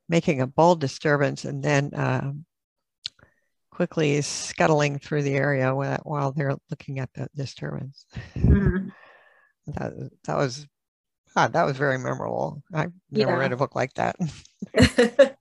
making 0.09 0.41
a 0.41 0.47
bold 0.47 0.81
disturbance 0.81 1.45
and 1.45 1.63
then 1.63 1.93
uh, 1.93 2.33
quickly 3.71 4.19
scuttling 4.21 4.97
through 4.97 5.23
the 5.23 5.35
area 5.35 5.75
while, 5.75 5.99
while 6.03 6.31
they're 6.31 6.57
looking 6.71 6.97
at 6.99 7.09
the 7.13 7.29
disturbance. 7.35 8.05
Mm-hmm. 8.35 8.89
that 9.67 9.93
that 10.25 10.37
was 10.37 10.65
God, 11.35 11.53
that 11.53 11.65
was 11.65 11.77
very 11.77 11.97
memorable. 11.97 12.61
I've 12.73 12.91
never 13.09 13.31
yeah. 13.31 13.37
read 13.37 13.53
a 13.53 13.57
book 13.57 13.75
like 13.75 13.93
that. 13.93 14.17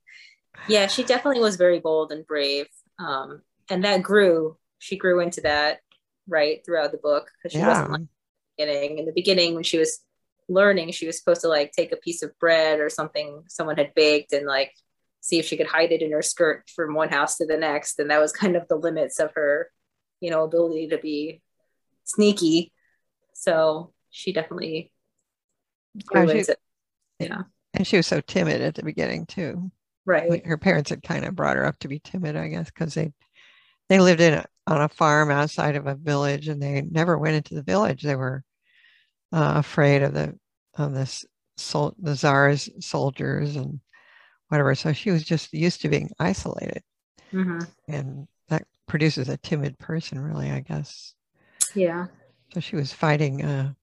yeah, 0.69 0.87
she 0.87 1.03
definitely 1.03 1.41
was 1.41 1.57
very 1.57 1.81
bold 1.81 2.13
and 2.13 2.27
brave. 2.27 2.67
Um, 2.99 3.43
and 3.69 3.85
that 3.85 4.03
grew, 4.03 4.57
she 4.79 4.97
grew 4.97 5.21
into 5.21 5.41
that 5.43 5.81
right 6.29 6.65
throughout 6.65 6.93
the 6.93 6.99
book 6.99 7.31
because 7.37 7.53
she 7.53 7.59
yeah. 7.59 7.69
wasn't 7.69 7.91
like 7.91 8.03
beginning. 8.57 8.99
In 8.99 9.07
the 9.07 9.13
beginning, 9.13 9.55
when 9.55 9.65
she 9.65 9.79
was 9.79 10.01
learning, 10.49 10.93
she 10.93 11.07
was 11.07 11.19
supposed 11.19 11.41
to 11.43 11.49
like 11.49 11.73
take 11.73 11.93
a 11.93 11.97
piece 11.97 12.23
of 12.23 12.39
bread 12.39 12.81
or 12.81 12.89
something 12.89 13.43
someone 13.49 13.77
had 13.77 13.95
baked 13.95 14.33
and 14.33 14.47
like 14.47 14.73
see 15.21 15.39
if 15.39 15.47
she 15.47 15.57
could 15.57 15.67
hide 15.67 15.93
it 15.93 16.03
in 16.03 16.13
her 16.13 16.23
skirt 16.23 16.69
from 16.75 16.95
one 16.95 17.09
house 17.09 17.37
to 17.39 17.47
the 17.47 17.57
next. 17.57 17.99
And 17.99 18.11
that 18.11 18.21
was 18.21 18.33
kind 18.33 18.57
of 18.57 18.67
the 18.69 18.77
limits 18.77 19.19
of 19.19 19.33
her, 19.35 19.71
you 20.21 20.31
know, 20.31 20.45
ability 20.45 20.89
to 20.89 20.99
be 20.99 21.43
sneaky. 22.05 22.73
So 23.35 23.93
she 24.11 24.33
definitely 24.33 24.93
she- 26.31 26.39
into 26.39 26.57
yeah. 27.19 27.43
And 27.75 27.87
she 27.87 27.97
was 27.97 28.07
so 28.07 28.21
timid 28.21 28.61
at 28.61 28.75
the 28.75 28.83
beginning 28.83 29.27
too. 29.27 29.71
Right. 30.05 30.45
Her 30.45 30.59
parents 30.59 30.91
had 30.91 31.03
kind 31.03 31.25
of 31.25 31.37
brought 31.37 31.57
her 31.57 31.65
up 31.65 31.79
to 31.81 31.89
be 31.89 32.01
timid, 32.01 32.35
I 32.35 32.49
guess, 32.49 32.71
because 32.71 32.95
they 32.95 33.13
they 33.89 34.01
lived 34.01 34.21
in 34.21 34.35
a, 34.35 34.45
on 34.67 34.81
a 34.81 34.89
farm 34.89 35.31
outside 35.31 35.77
of 35.77 35.87
a 35.87 35.95
village, 35.95 36.49
and 36.49 36.61
they 36.61 36.83
never 36.83 37.19
went 37.19 37.37
into 37.37 37.55
the 37.55 37.63
village. 37.63 38.03
They 38.03 38.17
were 38.17 38.43
uh, 39.33 39.55
afraid 39.57 40.03
of 40.03 40.15
the 40.15 40.37
of 40.75 40.95
this 40.95 41.25
sol- 41.57 41.95
the 41.99 42.17
czar's 42.17 42.69
soldiers 42.81 43.57
and 43.57 43.81
whatever. 44.49 44.75
So 44.75 44.93
she 44.93 45.11
was 45.11 45.23
just 45.23 45.53
used 45.53 45.83
to 45.83 45.89
being 45.89 46.11
isolated, 46.19 46.83
hmm 47.31 47.61
and 47.87 48.27
that 48.49 48.67
produces 48.87 49.29
a 49.29 49.37
timid 49.37 49.79
person, 49.79 50.19
really, 50.19 50.51
I 50.51 50.61
guess. 50.61 51.15
Yeah. 51.75 52.07
So 52.53 52.61
she 52.61 52.75
was 52.75 52.93
fighting 52.93 53.45
uh, 53.45 53.75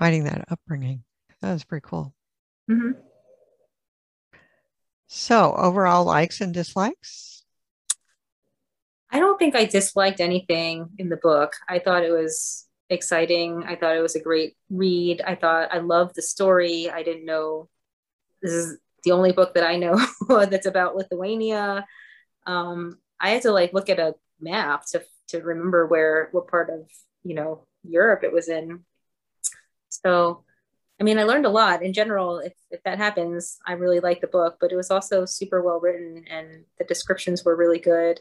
fighting 0.00 0.24
that 0.24 0.46
upbringing. 0.50 1.04
That 1.42 1.52
was 1.52 1.62
pretty 1.62 1.84
cool. 1.86 2.14
hmm 2.68 2.92
So 5.08 5.52
overall 5.54 6.04
likes 6.04 6.40
and 6.40 6.54
dislikes. 6.54 7.44
I 9.10 9.18
don't 9.18 9.38
think 9.38 9.54
I 9.54 9.66
disliked 9.66 10.20
anything 10.20 10.90
in 10.98 11.10
the 11.10 11.16
book. 11.16 11.52
I 11.68 11.80
thought 11.80 12.04
it 12.04 12.12
was 12.12 12.66
exciting. 12.88 13.64
I 13.64 13.76
thought 13.76 13.96
it 13.96 14.00
was 14.00 14.16
a 14.16 14.22
great 14.22 14.56
read. 14.70 15.20
I 15.20 15.34
thought 15.34 15.72
I 15.72 15.78
loved 15.78 16.14
the 16.14 16.22
story. 16.22 16.88
I 16.88 17.02
didn't 17.02 17.26
know 17.26 17.68
this 18.40 18.52
is 18.52 18.78
the 19.04 19.12
only 19.12 19.32
book 19.32 19.54
that 19.54 19.64
I 19.66 19.76
know 19.76 19.98
that's 20.46 20.66
about 20.66 20.96
Lithuania. 20.96 21.86
Um, 22.46 22.98
I 23.20 23.30
had 23.30 23.42
to 23.42 23.52
like 23.52 23.74
look 23.74 23.90
at 23.90 23.98
a 23.98 24.14
map 24.40 24.86
to 24.92 25.02
to 25.28 25.40
remember 25.40 25.86
where 25.86 26.28
what 26.32 26.48
part 26.48 26.70
of 26.70 26.88
you 27.22 27.34
know 27.34 27.66
Europe 27.84 28.24
it 28.24 28.32
was 28.32 28.48
in. 28.48 28.84
So, 30.04 30.44
I 31.00 31.04
mean, 31.04 31.18
I 31.18 31.24
learned 31.24 31.46
a 31.46 31.50
lot 31.50 31.82
in 31.82 31.92
general. 31.92 32.38
If 32.38 32.54
if 32.70 32.82
that 32.84 32.98
happens, 32.98 33.58
I 33.66 33.72
really 33.72 34.00
like 34.00 34.20
the 34.20 34.26
book, 34.26 34.56
but 34.60 34.72
it 34.72 34.76
was 34.76 34.90
also 34.90 35.24
super 35.24 35.62
well 35.62 35.80
written 35.80 36.24
and 36.28 36.64
the 36.78 36.84
descriptions 36.84 37.44
were 37.44 37.56
really 37.56 37.78
good. 37.78 38.20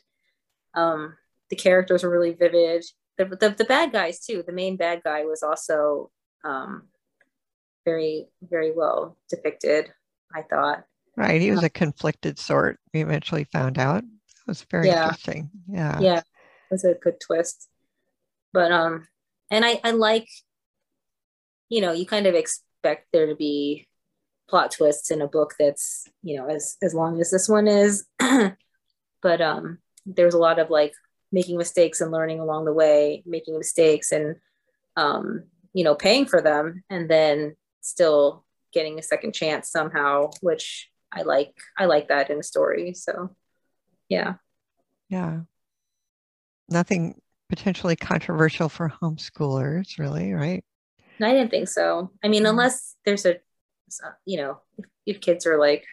Um, 0.74 1.16
the 1.50 1.56
characters 1.56 2.04
were 2.04 2.10
really 2.10 2.34
vivid. 2.34 2.86
The, 3.18 3.26
the, 3.26 3.50
the 3.58 3.66
bad 3.66 3.92
guys 3.92 4.20
too. 4.20 4.44
The 4.46 4.54
main 4.54 4.78
bad 4.78 5.02
guy 5.04 5.26
was 5.26 5.44
also 5.44 6.10
um, 6.44 6.88
very 7.86 8.28
very 8.42 8.72
well 8.72 9.18
depicted. 9.30 9.92
I 10.34 10.44
thought. 10.44 10.84
Right. 11.18 11.42
He 11.42 11.52
was 11.52 11.64
a 11.64 11.70
conflicted 11.70 12.40
sort. 12.40 12.80
We 12.94 13.02
eventually 13.02 13.44
found 13.44 13.78
out. 13.78 14.04
It 14.04 14.48
was 14.48 14.64
very 14.72 14.88
Yeah. 14.88 15.04
interesting. 15.04 15.50
Yeah. 15.68 16.00
yeah 16.00 16.18
it 16.20 16.74
was 16.74 16.86
a 16.86 16.94
good 16.94 17.20
twist 17.20 17.68
but 18.54 18.72
um 18.72 19.08
and 19.50 19.66
i 19.66 19.80
i 19.84 19.90
like 19.92 20.28
you 21.70 21.82
know 21.82 21.92
you 21.92 22.06
kind 22.06 22.26
of 22.26 22.36
expect 22.36 23.08
there 23.14 23.28
to 23.28 23.36
be 23.36 23.88
plot 24.50 24.72
twists 24.72 25.12
in 25.12 25.22
a 25.22 25.28
book 25.28 25.54
that's 25.60 26.08
you 26.24 26.38
know 26.38 26.48
as 26.48 26.78
as 26.82 26.94
long 26.94 27.22
as 27.22 27.32
this 27.32 27.48
one 27.48 27.68
is 27.68 28.06
but 29.22 29.42
um 29.42 29.78
there's 30.06 30.34
a 30.34 30.40
lot 30.40 30.60
of 30.60 30.70
like 30.70 30.94
making 31.32 31.58
mistakes 31.58 32.02
and 32.02 32.12
learning 32.12 32.40
along 32.40 32.66
the 32.66 32.74
way 32.74 33.22
making 33.26 33.58
mistakes 33.58 34.12
and 34.12 34.36
um 34.98 35.44
you 35.74 35.84
know 35.84 35.96
paying 35.96 36.26
for 36.26 36.42
them 36.42 36.84
and 36.90 37.10
then 37.10 37.56
still 37.82 38.44
getting 38.74 38.98
a 39.00 39.04
second 39.04 39.34
chance 39.34 39.70
somehow 39.70 40.30
which 40.42 40.90
i 41.12 41.22
like 41.22 41.54
i 41.78 41.86
like 41.86 42.08
that 42.08 42.30
in 42.30 42.40
a 42.40 42.44
story 42.44 42.94
so 42.94 43.36
yeah 44.10 44.34
Yeah. 45.10 45.42
Nothing 46.70 47.20
potentially 47.50 47.96
controversial 47.96 48.70
for 48.70 48.94
homeschoolers, 49.02 49.98
really, 49.98 50.34
right? 50.34 50.64
I 51.26 51.34
didn't 51.34 51.52
think 51.52 51.68
so. 51.70 52.12
I 52.24 52.28
mean, 52.28 52.44
Mhm. 52.44 52.50
unless 52.50 52.96
there's 53.06 53.26
a, 53.26 53.38
you 54.26 54.38
know, 54.38 54.62
if, 54.78 54.86
if 55.06 55.22
kids 55.22 55.46
are 55.46 55.58
like 55.58 55.84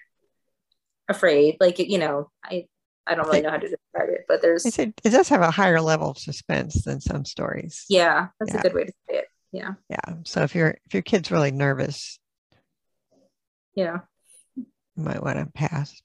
afraid, 1.09 1.56
like 1.61 1.78
you 1.78 1.99
know, 1.99 2.30
I 2.45 2.66
I 3.06 3.14
don't 3.14 3.26
really 3.26 3.40
know 3.42 3.50
how 3.50 3.59
to 3.59 3.68
describe 3.68 4.09
it, 4.09 4.25
but 4.28 4.42
there's 4.42 4.66
It's 4.66 4.78
a, 4.78 4.83
it 5.04 5.11
does 5.11 5.28
have 5.28 5.40
a 5.42 5.50
higher 5.50 5.80
level 5.80 6.11
of 6.11 6.18
suspense 6.18 6.85
than 6.85 7.00
some 7.00 7.25
stories. 7.25 7.85
yeah, 7.88 8.28
that's 8.40 8.52
Yeah. 8.52 8.61
a 8.61 8.62
good 8.62 8.75
way 8.75 8.85
to 8.85 8.92
say 9.09 9.18
it. 9.18 9.28
Yeah, 9.52 9.75
Yeah. 9.88 10.16
So 10.25 10.42
if 10.42 10.54
your 10.54 10.76
if 10.87 10.92
your 10.95 11.02
kid's 11.02 11.30
really 11.30 11.52
nervous, 11.52 12.18
yeah, 13.75 14.00
you 14.56 14.66
might 14.97 15.23
want 15.23 15.38
to 15.38 15.47
pass. 15.52 16.02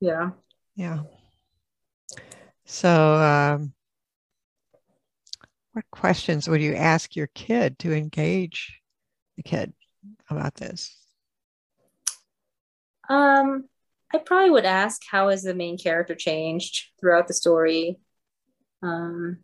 yeah. 0.00 0.30
Yeah. 0.74 1.02
So 2.64 3.14
um, 3.14 3.72
what 5.76 5.90
questions 5.90 6.48
would 6.48 6.62
you 6.62 6.74
ask 6.74 7.14
your 7.14 7.26
kid 7.26 7.78
to 7.78 7.92
engage 7.92 8.80
the 9.36 9.42
kid 9.42 9.74
about 10.30 10.54
this? 10.54 10.96
Um, 13.10 13.68
I 14.10 14.16
probably 14.16 14.48
would 14.48 14.64
ask 14.64 15.02
how 15.10 15.28
has 15.28 15.42
the 15.42 15.52
main 15.52 15.76
character 15.76 16.14
changed 16.14 16.86
throughout 16.98 17.28
the 17.28 17.34
story. 17.34 17.98
Um, 18.82 19.40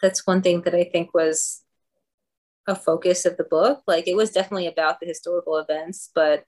that's 0.00 0.24
one 0.24 0.40
thing 0.40 0.60
that 0.62 0.76
I 0.76 0.84
think 0.84 1.12
was 1.12 1.64
a 2.68 2.76
focus 2.76 3.26
of 3.26 3.36
the 3.38 3.42
book. 3.42 3.82
Like 3.88 4.06
it 4.06 4.14
was 4.14 4.30
definitely 4.30 4.68
about 4.68 5.00
the 5.00 5.06
historical 5.06 5.56
events, 5.56 6.10
but 6.14 6.44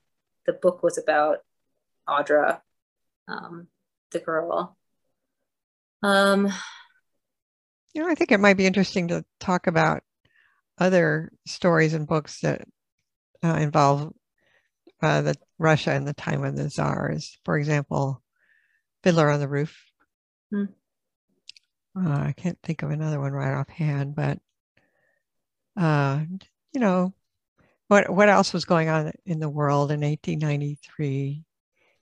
the 0.47 0.53
book 0.53 0.85
was 0.85 0.97
about 0.97 1.39
Audra, 2.09 2.61
um, 3.27 3.67
the 4.13 4.21
girl. 4.21 4.77
Um, 6.05 6.53
You 7.93 8.03
know, 8.03 8.09
I 8.09 8.15
think 8.15 8.33
it 8.33 8.41
might 8.41 8.57
be 8.57 8.67
interesting 8.67 9.09
to 9.09 9.25
talk 9.41 9.67
about 9.67 10.03
other 10.79 11.33
stories 11.47 11.95
and 11.95 12.07
books 12.07 12.41
that 12.41 12.63
uh, 13.43 13.55
involve 13.55 14.13
uh, 15.03 15.23
the 15.23 15.35
Russia 15.59 15.95
in 15.95 16.05
the 16.05 16.15
time 16.15 16.45
of 16.45 16.57
the 16.57 16.71
czars. 16.71 17.39
For 17.45 17.59
example, 17.59 18.23
Fiddler 19.03 19.31
on 19.31 19.41
the 19.41 19.49
Roof. 19.49 19.77
Hmm. 20.51 20.65
Uh, 21.97 22.09
I 22.09 22.35
can't 22.37 22.59
think 22.63 22.83
of 22.83 22.91
another 22.91 23.21
one 23.21 23.33
right 23.33 23.55
offhand, 23.59 24.15
but 24.15 24.39
uh, 25.77 26.21
you 26.73 26.81
know, 26.81 27.13
what 27.89 28.09
what 28.11 28.29
else 28.29 28.53
was 28.53 28.65
going 28.65 28.89
on 28.89 29.13
in 29.27 29.41
the 29.41 29.49
world 29.49 29.91
in 29.91 30.01
1893? 30.01 31.45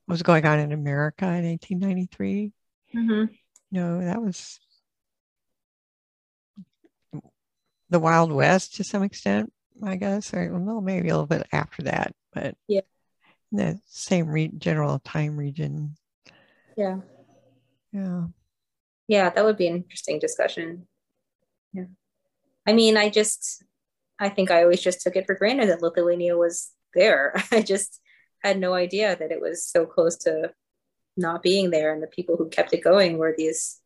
What 0.04 0.12
was 0.14 0.22
going 0.22 0.44
on 0.44 0.58
in 0.58 0.72
America 0.72 1.24
in 1.24 1.44
1893? 1.44 2.52
mhm. 2.94 3.28
No, 3.70 4.00
that 4.00 4.20
was 4.20 4.60
the 7.90 7.98
Wild 8.00 8.32
West 8.32 8.76
to 8.76 8.84
some 8.84 9.02
extent, 9.02 9.52
I 9.82 9.96
guess, 9.96 10.32
or 10.34 10.52
well, 10.58 10.80
maybe 10.80 11.08
a 11.08 11.12
little 11.12 11.26
bit 11.26 11.46
after 11.52 11.82
that, 11.82 12.14
but 12.32 12.54
Yeah. 12.66 12.82
the 13.52 13.80
same 13.86 14.28
re- 14.28 14.52
general 14.56 14.98
time 14.98 15.36
region. 15.36 15.96
Yeah. 16.76 16.98
Yeah, 17.92 18.26
Yeah, 19.08 19.30
that 19.30 19.44
would 19.44 19.56
be 19.56 19.66
an 19.66 19.76
interesting 19.76 20.18
discussion. 20.18 20.86
Yeah. 21.72 21.86
I 22.66 22.74
mean, 22.74 22.98
I 22.98 23.08
just, 23.08 23.64
I 24.18 24.28
think 24.28 24.50
I 24.50 24.62
always 24.62 24.82
just 24.82 25.00
took 25.00 25.16
it 25.16 25.26
for 25.26 25.34
granted 25.34 25.70
that 25.70 25.80
Lithuania 25.82 26.36
was 26.36 26.70
there. 26.94 27.32
I 27.50 27.62
just 27.62 28.00
had 28.42 28.58
no 28.60 28.74
idea 28.74 29.16
that 29.16 29.32
it 29.32 29.40
was 29.40 29.64
so 29.64 29.86
close 29.86 30.16
to 30.18 30.52
not 31.16 31.42
being 31.42 31.70
there. 31.70 31.92
And 31.94 32.02
the 32.02 32.06
people 32.08 32.36
who 32.36 32.48
kept 32.50 32.74
it 32.74 32.84
going 32.84 33.16
were 33.16 33.34
these, 33.36 33.80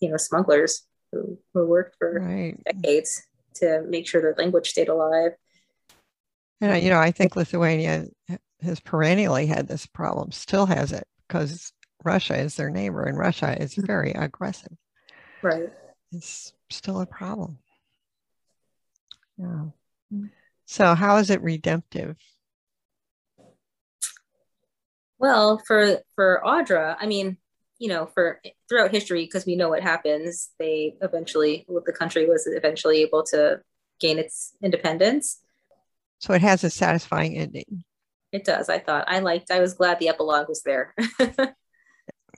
you 0.00 0.10
know, 0.10 0.18
smugglers 0.18 0.85
who, 1.12 1.38
who 1.54 1.66
worked 1.66 1.96
for 1.98 2.20
right. 2.20 2.58
decades 2.64 3.26
to 3.54 3.82
make 3.88 4.06
sure 4.06 4.20
their 4.20 4.34
language 4.36 4.70
stayed 4.70 4.88
alive. 4.88 5.32
And 6.60 6.72
I- 6.72 6.78
you 6.78 6.90
know, 6.90 6.98
I 6.98 7.10
think 7.10 7.36
Lithuania 7.36 8.06
has 8.62 8.80
perennially 8.80 9.46
had 9.46 9.68
this 9.68 9.86
problem, 9.86 10.32
still 10.32 10.66
has 10.66 10.92
it, 10.92 11.06
because 11.26 11.72
Russia 12.04 12.36
is 12.36 12.56
their 12.56 12.70
neighbor, 12.70 13.04
and 13.04 13.18
Russia 13.18 13.60
is 13.60 13.74
mm-hmm. 13.74 13.86
very 13.86 14.12
aggressive. 14.12 14.76
Right. 15.42 15.70
It's 16.12 16.52
still 16.70 17.00
a 17.00 17.06
problem. 17.06 17.58
Yeah. 19.36 19.66
So, 20.64 20.94
how 20.94 21.16
is 21.18 21.30
it 21.30 21.42
redemptive? 21.42 22.16
Well, 25.18 25.62
for 25.66 25.98
for 26.14 26.42
Audra, 26.44 26.96
I 26.98 27.06
mean, 27.06 27.38
you 27.78 27.88
know, 27.88 28.06
for 28.06 28.40
throughout 28.68 28.90
history, 28.90 29.24
because 29.24 29.46
we 29.46 29.56
know 29.56 29.68
what 29.68 29.82
happens, 29.82 30.50
they 30.58 30.96
eventually, 31.00 31.64
well, 31.68 31.82
the 31.84 31.92
country 31.92 32.26
was 32.26 32.46
eventually 32.46 33.02
able 33.02 33.22
to 33.24 33.60
gain 34.00 34.18
its 34.18 34.54
independence. 34.62 35.40
So, 36.18 36.32
it 36.32 36.42
has 36.42 36.64
a 36.64 36.70
satisfying 36.70 37.36
ending. 37.36 37.84
It 38.32 38.44
does. 38.44 38.68
I 38.68 38.78
thought 38.78 39.04
I 39.08 39.20
liked. 39.20 39.50
I 39.50 39.60
was 39.60 39.74
glad 39.74 39.98
the 39.98 40.08
epilogue 40.08 40.48
was 40.48 40.62
there. 40.62 40.94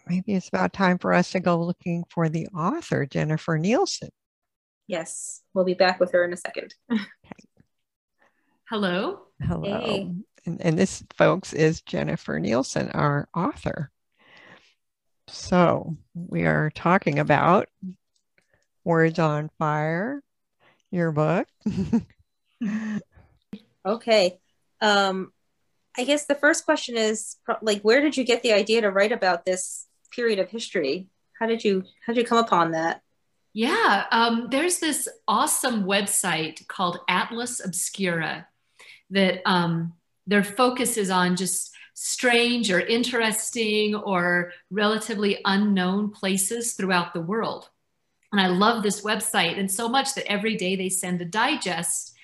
maybe 0.08 0.34
it's 0.34 0.48
about 0.48 0.72
time 0.72 0.98
for 0.98 1.12
us 1.12 1.30
to 1.32 1.40
go 1.40 1.58
looking 1.58 2.04
for 2.10 2.28
the 2.28 2.46
author, 2.48 3.06
Jennifer 3.06 3.58
Nielsen. 3.58 4.10
Yes, 4.86 5.42
we'll 5.54 5.64
be 5.64 5.74
back 5.74 6.00
with 6.00 6.12
her 6.12 6.24
in 6.24 6.32
a 6.32 6.36
second. 6.36 6.74
okay. 6.92 7.02
Hello. 8.68 9.20
Hello. 9.42 9.80
Hey. 9.80 10.10
And, 10.46 10.60
and 10.60 10.78
this, 10.78 11.02
folks, 11.16 11.52
is 11.52 11.82
Jennifer 11.82 12.38
Nielsen, 12.40 12.90
our 12.90 13.28
author. 13.34 13.90
So 15.28 15.96
we 16.14 16.44
are 16.44 16.70
talking 16.70 17.18
about 17.18 17.68
Words 18.84 19.18
on 19.18 19.50
Fire, 19.58 20.22
your 20.90 21.12
book. 21.12 21.46
okay. 23.86 24.38
Um, 24.80 25.32
I 25.96 26.04
guess 26.04 26.26
the 26.26 26.34
first 26.34 26.64
question 26.64 26.96
is 26.96 27.36
like, 27.60 27.82
where 27.82 28.00
did 28.00 28.16
you 28.16 28.24
get 28.24 28.42
the 28.42 28.52
idea 28.52 28.80
to 28.80 28.90
write 28.90 29.12
about 29.12 29.44
this 29.44 29.86
period 30.10 30.38
of 30.38 30.48
history? 30.48 31.08
How 31.38 31.46
did 31.46 31.64
you 31.64 31.84
how 32.04 32.12
did 32.12 32.20
you 32.20 32.26
come 32.26 32.38
upon 32.38 32.72
that? 32.72 33.02
Yeah, 33.52 34.04
um, 34.10 34.48
there's 34.50 34.78
this 34.78 35.08
awesome 35.26 35.84
website 35.84 36.66
called 36.68 36.98
Atlas 37.08 37.64
Obscura 37.64 38.46
that 39.10 39.40
um, 39.46 39.94
their 40.26 40.44
focus 40.44 40.96
is 40.96 41.10
on 41.10 41.36
just 41.36 41.74
strange 42.00 42.70
or 42.70 42.80
interesting 42.80 43.94
or 43.94 44.52
relatively 44.70 45.40
unknown 45.44 46.10
places 46.10 46.74
throughout 46.74 47.12
the 47.12 47.20
world. 47.20 47.68
And 48.30 48.40
I 48.40 48.46
love 48.46 48.82
this 48.82 49.02
website 49.02 49.58
and 49.58 49.70
so 49.70 49.88
much 49.88 50.14
that 50.14 50.30
every 50.30 50.56
day 50.56 50.76
they 50.76 50.90
send 50.90 51.20
a 51.20 51.24
digest 51.24 52.14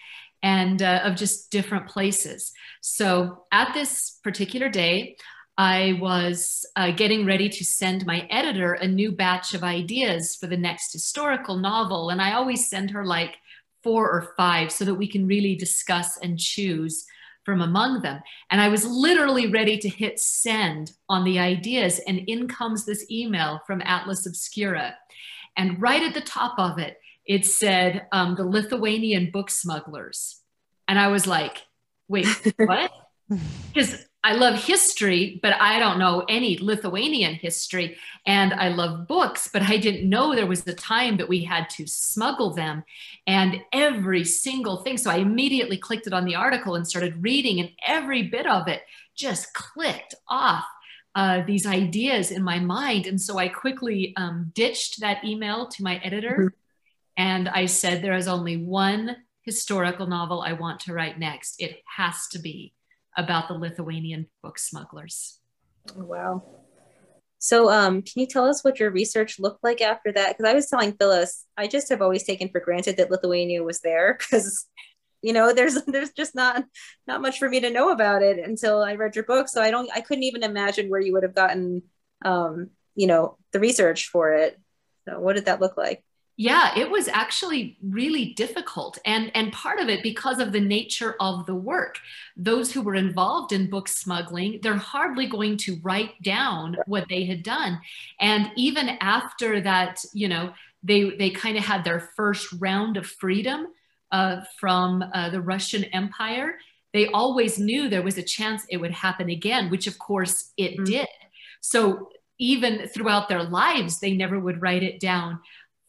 and 0.45 0.81
uh, 0.81 1.01
of 1.03 1.17
just 1.17 1.51
different 1.51 1.89
places. 1.89 2.53
So 2.83 3.47
at 3.51 3.75
this 3.75 4.21
particular 4.23 4.69
day, 4.69 5.17
I 5.59 5.99
was 6.01 6.65
uh, 6.77 6.93
getting 6.93 7.27
ready 7.27 7.49
to 7.49 7.65
send 7.65 8.07
my 8.07 8.29
editor 8.31 8.75
a 8.75 8.87
new 8.87 9.11
batch 9.11 9.55
of 9.55 9.65
ideas 9.65 10.37
for 10.37 10.47
the 10.47 10.57
next 10.57 10.93
historical 10.93 11.57
novel. 11.57 12.11
And 12.11 12.23
I 12.23 12.35
always 12.35 12.69
send 12.69 12.93
her 12.93 13.05
like 13.05 13.37
four 13.83 14.09
or 14.09 14.35
five 14.37 14.71
so 14.71 14.85
that 14.85 14.95
we 14.95 15.09
can 15.09 15.27
really 15.27 15.57
discuss 15.57 16.17
and 16.19 16.39
choose 16.39 17.07
from 17.45 17.61
among 17.61 18.03
them. 18.03 18.21
And 18.51 18.61
I 18.61 18.69
was 18.69 18.87
literally 18.87 19.47
ready 19.47 19.79
to 19.79 19.89
hit 19.89 20.19
send 20.19 20.93
on 21.09 21.25
the 21.25 21.39
ideas. 21.39 22.01
And 22.07 22.21
in 22.27 22.49
comes 22.49 22.85
this 22.85 23.11
email 23.11 23.61
from 23.67 23.83
Atlas 23.85 24.27
Obscura. 24.27 24.95
And 25.57 25.81
right 25.81 26.03
at 26.03 26.15
the 26.15 26.21
top 26.21 26.59
of 26.59 26.79
it, 26.79 26.99
it 27.27 27.47
said 27.47 28.07
um, 28.13 28.35
the 28.35 28.45
Lithuanian 28.45 29.31
book 29.31 29.51
smugglers. 29.51 30.41
And 30.89 30.99
I 30.99 31.09
was 31.09 31.27
like, 31.27 31.63
wait, 32.09 32.27
what? 32.57 32.93
Because 33.73 34.05
I 34.25 34.33
love 34.33 34.55
history, 34.55 35.39
but 35.43 35.53
I 35.61 35.79
don't 35.79 35.99
know 35.99 36.25
any 36.31 36.57
Lithuanian 36.57 37.35
history. 37.35 37.99
And 38.25 38.55
I 38.55 38.69
love 38.69 39.07
books, 39.07 39.51
but 39.53 39.61
I 39.61 39.77
didn't 39.77 40.09
know 40.09 40.35
there 40.35 40.47
was 40.47 40.67
a 40.67 40.73
time 40.73 41.19
that 41.19 41.29
we 41.29 41.45
had 41.45 41.69
to 41.71 41.87
smuggle 41.87 42.55
them 42.55 42.85
and 43.27 43.61
every 43.71 44.25
single 44.25 44.79
thing. 44.79 44.97
So 44.97 45.11
I 45.11 45.17
immediately 45.17 45.77
clicked 45.77 46.07
it 46.07 46.15
on 46.15 46.25
the 46.25 46.37
article 46.37 46.75
and 46.75 46.89
started 46.89 47.23
reading, 47.23 47.61
and 47.61 47.71
every 47.87 48.23
bit 48.23 48.47
of 48.47 48.67
it 48.67 48.81
just 49.15 49.53
clicked 49.53 50.15
off 50.27 50.65
uh, 51.15 51.43
these 51.47 51.67
ideas 51.67 52.31
in 52.31 52.43
my 52.43 52.59
mind. 52.59 53.07
And 53.07 53.21
so 53.21 53.37
I 53.37 53.49
quickly 53.49 54.15
um, 54.17 54.53
ditched 54.55 55.01
that 55.01 55.23
email 55.23 55.69
to 55.69 55.83
my 55.83 55.97
editor. 55.99 56.37
Mm-hmm. 56.39 56.57
And 57.19 57.49
I 57.51 57.67
said, 57.67 58.01
There 58.01 58.17
is 58.17 58.27
only 58.27 58.57
one 58.57 59.17
historical 59.43 60.07
novel 60.07 60.41
I 60.41 60.55
want 60.55 60.81
to 60.81 60.95
write 60.95 61.19
next. 61.19 61.61
It 61.61 61.83
has 61.97 62.27
to 62.29 62.39
be 62.39 62.73
about 63.17 63.49
the 63.49 63.55
Lithuanian 63.55 64.27
book 64.43 64.59
smugglers. 64.59 65.41
Wow. 65.97 66.43
So, 67.39 67.71
um, 67.71 68.01
can 68.01 68.21
you 68.21 68.27
tell 68.27 68.47
us 68.47 68.65
what 68.65 68.81
your 68.81 68.91
research 68.91 69.39
looked 69.39 69.63
like 69.63 69.83
after 69.83 70.11
that? 70.13 70.31
Because 70.31 70.51
I 70.51 70.55
was 70.55 70.67
telling 70.67 70.95
Phyllis, 70.95 71.45
I 71.59 71.67
just 71.67 71.91
have 71.91 72.01
always 72.01 72.25
taken 72.25 72.49
for 72.49 72.59
granted 72.59 72.97
that 72.97 73.11
Lithuania 73.11 73.63
was 73.63 73.81
there 73.81 74.15
because, 74.19 74.65
you 75.21 75.33
know, 75.33 75.53
there's 75.53 75.83
there's 75.87 76.13
just 76.13 76.35
not 76.35 76.65
not 77.07 77.21
much 77.21 77.39
for 77.39 77.49
me 77.49 77.61
to 77.61 77.71
know 77.71 77.91
about 77.91 78.23
it 78.23 78.39
until 78.39 78.83
I 78.83 78.95
read 78.95 79.15
your 79.15 79.27
book. 79.27 79.49
So 79.49 79.61
I 79.61 79.71
don't, 79.71 79.91
I 79.95 80.01
couldn't 80.01 80.25
even 80.25 80.43
imagine 80.43 80.89
where 80.89 81.01
you 81.01 81.13
would 81.13 81.23
have 81.23 81.35
gotten, 81.35 81.83
um, 82.25 82.71
you 82.95 83.07
know, 83.07 83.37
the 83.53 83.61
research 83.61 84.09
for 84.09 84.33
it. 84.33 84.59
So, 85.07 85.21
what 85.21 85.35
did 85.35 85.45
that 85.45 85.61
look 85.61 85.77
like? 85.77 86.03
Yeah 86.37 86.77
it 86.77 86.91
was 86.91 87.09
actually 87.09 87.77
really 87.83 88.35
difficult 88.35 88.99
and 89.05 89.31
and 89.35 89.53
part 89.53 89.79
of 89.79 89.89
it 89.89 90.03
because 90.03 90.41
of 90.41 90.53
the 90.53 90.61
nature 90.61 91.15
of 91.21 91.47
the 91.47 91.55
work. 91.55 91.99
Those 92.37 92.73
who 92.73 92.83
were 92.83 92.95
involved 92.95 93.53
in 93.53 93.71
book 93.71 93.89
smuggling 93.89 94.61
they're 94.63 94.77
hardly 94.77 95.27
going 95.27 95.57
to 95.59 95.79
write 95.83 96.21
down 96.23 96.77
what 96.87 97.09
they 97.09 97.25
had 97.25 97.43
done. 97.43 97.81
And 98.21 98.51
even 98.57 98.91
after 99.01 99.61
that 99.61 100.03
you 100.13 100.29
know 100.29 100.53
they 100.83 101.11
they 101.17 101.31
kind 101.31 101.57
of 101.57 101.65
had 101.65 101.85
their 101.85 102.01
first 102.17 102.53
round 102.59 102.97
of 102.97 103.07
freedom 103.07 103.67
uh, 104.13 104.43
from 104.61 105.03
uh, 105.13 105.31
the 105.31 105.41
russian 105.41 105.85
empire 105.85 106.57
they 106.95 107.09
always 107.09 107.59
knew 107.59 107.89
there 107.89 108.03
was 108.03 108.19
a 108.19 108.23
chance 108.23 108.65
it 108.71 108.79
would 108.79 108.93
happen 108.93 109.29
again 109.29 109.69
which 109.69 109.87
of 109.87 109.99
course 109.99 110.53
it 110.57 110.75
mm-hmm. 110.75 110.85
did. 110.85 111.09
So 111.61 112.09
even 112.39 112.89
throughout 112.89 113.29
their 113.29 113.43
lives 113.43 114.01
they 114.01 114.15
never 114.15 114.39
would 114.39 114.63
write 114.63 114.83
it 114.83 115.01
down 115.01 115.41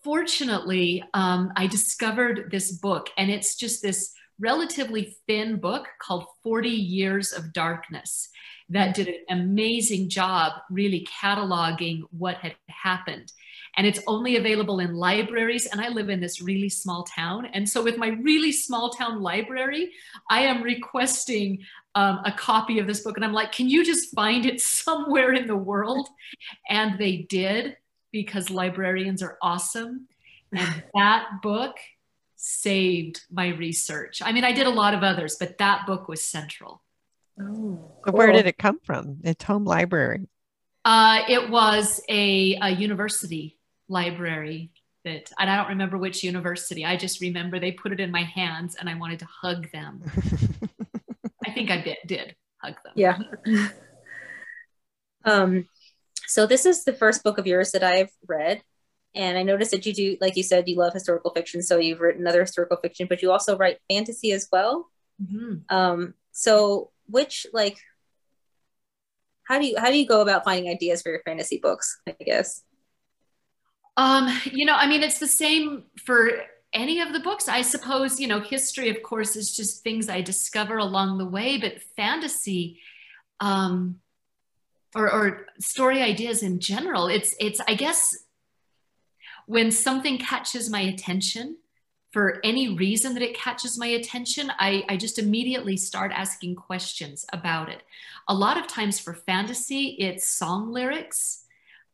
fortunately, 0.06 1.04
um, 1.16 1.52
I 1.56 1.66
discovered 1.66 2.52
this 2.52 2.72
book, 2.72 3.10
and 3.18 3.32
it's 3.32 3.56
just 3.56 3.82
this 3.82 4.14
relatively 4.40 5.18
thin 5.28 5.58
book 5.60 5.88
called 6.00 6.26
40 6.44 6.70
Years 6.70 7.34
of 7.34 7.52
Darkness 7.54 8.30
that 8.70 8.96
did 8.96 9.08
an 9.08 9.16
amazing 9.30 10.10
job 10.10 10.54
really 10.70 11.08
cataloging 11.22 12.02
what 12.12 12.36
had 12.38 12.56
happened. 12.70 13.32
And 13.78 13.86
it's 13.86 14.00
only 14.08 14.38
available 14.38 14.80
in 14.80 14.94
libraries. 14.94 15.66
And 15.66 15.82
I 15.82 15.90
live 15.90 16.10
in 16.10 16.22
this 16.22 16.42
really 16.42 16.70
small 16.70 17.04
town. 17.04 17.48
And 17.48 17.68
so, 17.68 17.84
with 17.84 17.98
my 17.98 18.10
really 18.10 18.52
small 18.52 18.92
town 18.92 19.22
library, 19.22 19.92
I 20.30 20.42
am 20.42 20.62
requesting 20.62 21.64
um, 21.96 22.22
a 22.26 22.32
copy 22.32 22.80
of 22.80 22.88
this 22.88 23.02
book. 23.02 23.18
And 23.18 23.26
I'm 23.26 23.34
like, 23.34 23.52
can 23.52 23.68
you 23.68 23.84
just 23.84 24.16
find 24.16 24.46
it 24.46 24.62
somewhere 24.62 25.34
in 25.34 25.48
the 25.48 25.58
world? 25.58 26.08
And 26.70 26.98
they 27.00 27.26
did 27.30 27.76
because 28.16 28.50
librarians 28.50 29.22
are 29.22 29.38
awesome. 29.42 30.08
And 30.54 30.84
that 30.94 31.42
book 31.44 31.76
saved 32.38 33.20
my 33.30 33.50
research. 33.50 34.22
I 34.24 34.32
mean, 34.32 34.46
I 34.46 34.54
did 34.54 34.68
a 34.68 34.70
lot 34.70 34.94
of 34.94 35.04
others, 35.04 35.36
but 35.38 35.58
that 35.58 35.86
book 35.86 36.08
was 36.08 36.24
central. 36.24 36.82
Oh, 37.38 37.92
cool. 38.06 38.14
where 38.14 38.32
did 38.32 38.46
it 38.46 38.58
come 38.58 38.80
from? 38.86 39.18
It's 39.26 39.44
home 39.44 39.66
library. 39.66 40.30
Uh, 40.86 41.24
it 41.28 41.50
was 41.50 42.00
a, 42.08 42.58
a 42.62 42.70
university 42.70 43.58
library 43.90 44.72
that, 45.04 45.30
and 45.38 45.50
I 45.50 45.58
don't 45.58 45.68
remember 45.68 45.98
which 45.98 46.24
university. 46.24 46.86
I 46.86 46.96
just 46.96 47.20
remember 47.20 47.60
they 47.60 47.74
put 47.74 47.92
it 47.92 48.00
in 48.00 48.12
my 48.12 48.24
hands 48.24 48.78
and 48.80 48.90
I 48.90 48.96
wanted 48.96 49.20
to 49.20 49.26
hug 49.26 49.70
them. 49.72 50.02
I 51.46 51.52
think 51.52 51.70
I 51.70 51.82
did, 51.82 51.98
did 52.08 52.36
hug 52.60 52.76
them. 52.82 52.94
Yeah. 52.96 53.20
um, 55.26 55.68
so 56.28 56.46
this 56.46 56.66
is 56.66 56.84
the 56.84 56.94
first 56.94 57.24
book 57.24 57.38
of 57.38 57.48
yours 57.48 57.72
that 57.72 57.84
I've 57.84 58.12
read. 58.28 58.62
And 59.14 59.38
I 59.38 59.44
noticed 59.44 59.72
that 59.72 59.86
you 59.86 59.94
do, 59.94 60.18
like 60.20 60.36
you 60.36 60.44
said, 60.44 60.68
you 60.68 60.76
love 60.76 60.94
historical 60.94 61.32
fiction. 61.32 61.62
So 61.62 61.78
you've 61.78 62.02
written 62.02 62.28
other 62.28 62.42
historical 62.42 62.78
fiction, 62.78 63.08
but 63.08 63.22
you 63.22 63.32
also 63.32 63.58
write 63.58 63.80
fantasy 63.90 64.34
as 64.34 64.48
well. 64.52 64.90
Mm-hmm. 65.22 65.74
Um, 65.76 66.14
so 66.32 66.92
which 67.08 67.48
like 67.54 67.78
how 69.46 69.60
do 69.60 69.68
you 69.68 69.76
how 69.78 69.90
do 69.90 69.98
you 69.98 70.08
go 70.08 70.22
about 70.22 70.44
finding 70.44 70.70
ideas 70.70 71.02
for 71.02 71.10
your 71.10 71.22
fantasy 71.24 71.60
books, 71.62 71.98
I 72.08 72.16
guess? 72.24 72.64
Um, 73.98 74.28
you 74.52 74.66
know, 74.66 74.76
I 74.76 74.88
mean, 74.88 75.04
it's 75.04 75.20
the 75.20 75.28
same 75.28 75.84
for 76.04 76.30
any 76.74 77.00
of 77.00 77.14
the 77.14 77.22
books. 77.22 77.48
I 77.48 77.62
suppose, 77.62 78.20
you 78.20 78.28
know, 78.28 78.42
history, 78.42 78.90
of 78.90 79.02
course, 79.02 79.38
is 79.38 79.56
just 79.56 79.84
things 79.84 80.10
I 80.10 80.22
discover 80.22 80.78
along 80.78 81.18
the 81.18 81.26
way, 81.26 81.58
but 81.58 81.82
fantasy, 81.96 82.82
um, 83.40 84.02
or, 84.96 85.12
or 85.12 85.48
story 85.60 86.02
ideas 86.02 86.42
in 86.42 86.60
general 86.60 87.08
it's 87.08 87.36
it's 87.40 87.62
i 87.68 87.74
guess 87.74 88.16
when 89.46 89.70
something 89.72 90.18
catches 90.18 90.70
my 90.70 90.80
attention 90.80 91.58
for 92.16 92.40
any 92.46 92.70
reason 92.70 93.14
that 93.14 93.22
it 93.22 93.38
catches 93.38 93.78
my 93.78 93.88
attention, 93.88 94.50
I, 94.58 94.86
I, 94.88 94.96
just 94.96 95.20
immediately 95.20 95.76
start 95.76 96.14
asking 96.16 96.56
questions 96.56 97.26
about 97.34 97.68
it. 97.68 97.84
A 98.30 98.34
lot 98.34 98.58
of 98.58 98.68
times 98.68 99.02
for 99.02 99.14
fantasy, 99.14 99.98
it's 100.00 100.26
song 100.26 100.72
lyrics 100.72 101.44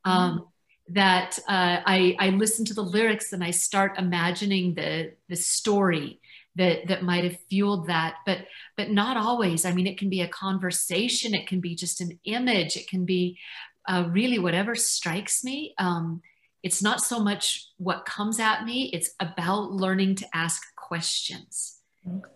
um, 0.05 0.37
mm. 0.37 0.47
that 0.89 1.39
uh, 1.49 1.81
I, 1.87 2.15
I 2.19 2.29
listen 2.29 2.65
to 2.65 2.75
the 2.75 2.83
lyrics 2.83 3.33
and 3.33 3.43
I 3.43 3.49
start 3.49 3.97
imagining 3.97 4.75
the, 4.75 5.13
the 5.27 5.35
story 5.35 6.20
that 6.55 6.87
that 6.87 7.03
might 7.03 7.23
have 7.23 7.37
fueled 7.49 7.87
that 7.87 8.15
but 8.25 8.39
but 8.77 8.89
not 8.89 9.17
always. 9.17 9.65
I 9.65 9.73
mean 9.73 9.87
it 9.87 9.97
can 9.97 10.09
be 10.09 10.21
a 10.21 10.27
conversation 10.27 11.33
it 11.33 11.47
can 11.47 11.59
be 11.59 11.75
just 11.75 12.01
an 12.01 12.19
image 12.25 12.75
it 12.75 12.87
can 12.87 13.05
be 13.05 13.39
uh, 13.87 14.07
really 14.11 14.37
whatever 14.37 14.75
strikes 14.75 15.43
me 15.43 15.73
um, 15.77 16.21
it's 16.63 16.83
not 16.83 17.01
so 17.01 17.19
much 17.19 17.67
what 17.77 18.05
comes 18.05 18.39
at 18.39 18.65
me 18.65 18.89
it's 18.93 19.11
about 19.19 19.71
learning 19.71 20.15
to 20.15 20.25
ask 20.33 20.61
questions. 20.75 21.77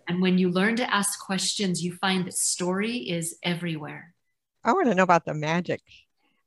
And 0.07 0.21
when 0.21 0.37
you 0.37 0.49
learn 0.49 0.75
to 0.77 0.93
ask 0.93 1.19
questions 1.19 1.83
you 1.83 1.93
find 1.95 2.25
that 2.25 2.35
story 2.35 2.97
is 2.97 3.37
everywhere. 3.43 4.13
I 4.63 4.73
want 4.73 4.87
to 4.87 4.95
know 4.95 5.03
about 5.03 5.25
the 5.25 5.33
magic. 5.33 5.81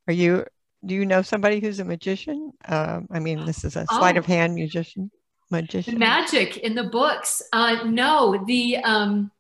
Are 0.07 0.13
you 0.13 0.47
do 0.87 0.95
you 0.95 1.05
know 1.05 1.23
somebody 1.23 1.61
who's 1.61 1.81
a 1.81 1.85
magician? 1.85 2.53
Um, 2.65 3.09
i 3.11 3.19
mean 3.19 3.45
this 3.45 3.65
is 3.65 3.77
a 3.77 3.85
sleight 3.87 4.17
oh. 4.17 4.21
of 4.21 4.27
hand 4.27 4.55
musician 4.55 5.11
magician. 5.51 5.99
Magic 5.99 6.59
in 6.59 6.75
the 6.75 6.85
books. 6.85 7.43
Uh, 7.53 7.85
no, 7.85 8.43
the 8.47 8.79
um, 8.79 9.31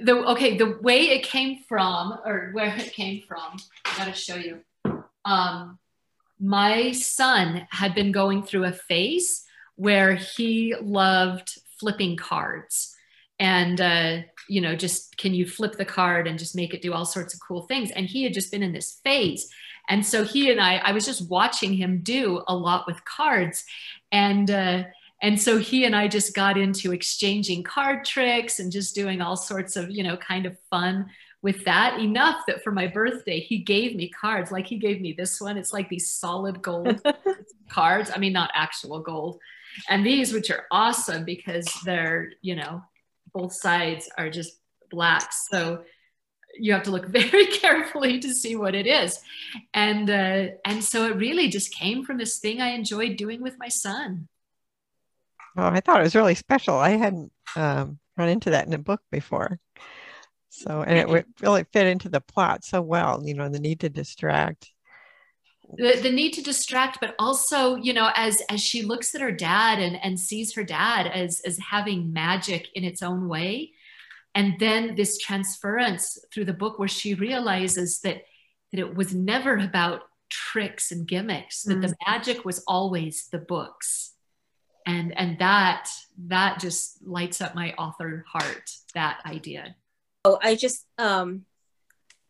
the 0.00 0.16
okay, 0.30 0.56
the 0.56 0.78
way 0.82 1.10
it 1.10 1.22
came 1.22 1.58
from, 1.68 2.18
or 2.24 2.50
where 2.52 2.74
it 2.76 2.92
came 2.92 3.22
from. 3.26 3.58
I 3.84 3.98
gotta 3.98 4.12
show 4.12 4.36
you. 4.36 4.60
Um, 5.24 5.78
my 6.40 6.92
son 6.92 7.66
had 7.70 7.94
been 7.94 8.12
going 8.12 8.42
through 8.42 8.64
a 8.64 8.72
phase 8.72 9.44
where 9.76 10.14
he 10.14 10.74
loved 10.80 11.58
flipping 11.78 12.16
cards 12.16 12.94
and 13.38 13.80
uh, 13.80 14.18
you 14.48 14.60
know 14.60 14.76
just 14.76 15.16
can 15.16 15.34
you 15.34 15.46
flip 15.46 15.76
the 15.76 15.84
card 15.84 16.26
and 16.26 16.38
just 16.38 16.54
make 16.54 16.74
it 16.74 16.82
do 16.82 16.92
all 16.92 17.04
sorts 17.04 17.34
of 17.34 17.40
cool 17.40 17.62
things 17.62 17.90
and 17.90 18.06
he 18.06 18.22
had 18.22 18.34
just 18.34 18.52
been 18.52 18.62
in 18.62 18.72
this 18.72 19.00
phase 19.04 19.48
and 19.88 20.04
so 20.04 20.22
he 20.22 20.50
and 20.50 20.60
i 20.60 20.76
i 20.76 20.92
was 20.92 21.04
just 21.04 21.28
watching 21.28 21.72
him 21.72 22.00
do 22.02 22.42
a 22.46 22.54
lot 22.54 22.86
with 22.86 23.04
cards 23.04 23.64
and 24.12 24.50
uh, 24.50 24.84
and 25.22 25.40
so 25.40 25.58
he 25.58 25.84
and 25.84 25.94
i 25.94 26.08
just 26.08 26.34
got 26.34 26.56
into 26.56 26.92
exchanging 26.92 27.62
card 27.62 28.04
tricks 28.04 28.58
and 28.58 28.72
just 28.72 28.94
doing 28.94 29.20
all 29.20 29.36
sorts 29.36 29.76
of 29.76 29.90
you 29.90 30.02
know 30.02 30.16
kind 30.16 30.46
of 30.46 30.56
fun 30.70 31.06
with 31.42 31.64
that 31.64 32.00
enough 32.00 32.40
that 32.46 32.62
for 32.62 32.72
my 32.72 32.86
birthday 32.86 33.40
he 33.40 33.58
gave 33.58 33.94
me 33.94 34.08
cards 34.08 34.50
like 34.50 34.66
he 34.66 34.76
gave 34.76 35.00
me 35.00 35.12
this 35.12 35.40
one 35.40 35.56
it's 35.56 35.72
like 35.72 35.88
these 35.88 36.10
solid 36.10 36.62
gold 36.62 37.00
cards 37.70 38.10
i 38.14 38.18
mean 38.18 38.32
not 38.32 38.50
actual 38.54 39.00
gold 39.00 39.38
and 39.88 40.06
these 40.06 40.32
which 40.32 40.50
are 40.50 40.66
awesome 40.70 41.24
because 41.24 41.66
they're 41.84 42.30
you 42.42 42.54
know 42.54 42.82
both 43.34 43.52
sides 43.52 44.08
are 44.16 44.30
just 44.30 44.58
black. 44.90 45.32
So 45.32 45.82
you 46.56 46.72
have 46.72 46.84
to 46.84 46.90
look 46.90 47.06
very 47.08 47.46
carefully 47.46 48.20
to 48.20 48.32
see 48.32 48.56
what 48.56 48.74
it 48.74 48.86
is. 48.86 49.18
And 49.74 50.08
uh, 50.08 50.54
and 50.64 50.82
so 50.82 51.06
it 51.06 51.16
really 51.16 51.48
just 51.48 51.74
came 51.74 52.04
from 52.04 52.16
this 52.16 52.38
thing 52.38 52.60
I 52.60 52.68
enjoyed 52.68 53.16
doing 53.16 53.42
with 53.42 53.58
my 53.58 53.68
son. 53.68 54.28
Oh, 55.56 55.66
I 55.66 55.80
thought 55.80 56.00
it 56.00 56.04
was 56.04 56.16
really 56.16 56.34
special. 56.34 56.76
I 56.76 56.90
hadn't 56.90 57.32
um, 57.56 57.98
run 58.16 58.28
into 58.28 58.50
that 58.50 58.66
in 58.66 58.72
a 58.72 58.78
book 58.78 59.00
before. 59.10 59.58
So, 60.48 60.82
and 60.82 60.98
it 60.98 61.26
really 61.40 61.64
fit 61.72 61.86
into 61.86 62.08
the 62.08 62.20
plot 62.20 62.64
so 62.64 62.80
well, 62.80 63.22
you 63.24 63.34
know, 63.34 63.48
the 63.48 63.58
need 63.58 63.80
to 63.80 63.88
distract 63.88 64.70
the, 65.76 65.98
the 66.02 66.10
need 66.10 66.32
to 66.32 66.42
distract 66.42 66.98
but 67.00 67.14
also 67.18 67.76
you 67.76 67.92
know 67.92 68.10
as 68.14 68.42
as 68.50 68.60
she 68.60 68.82
looks 68.82 69.14
at 69.14 69.20
her 69.20 69.32
dad 69.32 69.78
and 69.78 69.96
and 70.02 70.18
sees 70.18 70.54
her 70.54 70.64
dad 70.64 71.06
as 71.06 71.40
as 71.46 71.58
having 71.58 72.12
magic 72.12 72.68
in 72.74 72.84
its 72.84 73.02
own 73.02 73.28
way 73.28 73.72
and 74.34 74.58
then 74.58 74.94
this 74.94 75.18
transference 75.18 76.18
through 76.32 76.44
the 76.44 76.52
book 76.52 76.78
where 76.78 76.88
she 76.88 77.14
realizes 77.14 78.00
that 78.00 78.22
that 78.72 78.80
it 78.80 78.94
was 78.94 79.14
never 79.14 79.56
about 79.56 80.02
tricks 80.28 80.90
and 80.90 81.06
gimmicks 81.06 81.62
that 81.62 81.74
mm-hmm. 81.74 81.82
the 81.82 81.96
magic 82.06 82.44
was 82.44 82.62
always 82.66 83.28
the 83.30 83.38
books 83.38 84.12
and 84.86 85.16
and 85.18 85.38
that 85.38 85.88
that 86.18 86.58
just 86.60 87.04
lights 87.06 87.40
up 87.40 87.54
my 87.54 87.72
author 87.74 88.24
heart 88.30 88.70
that 88.94 89.20
idea 89.26 89.74
oh 90.24 90.38
i 90.42 90.54
just 90.54 90.86
um 90.98 91.44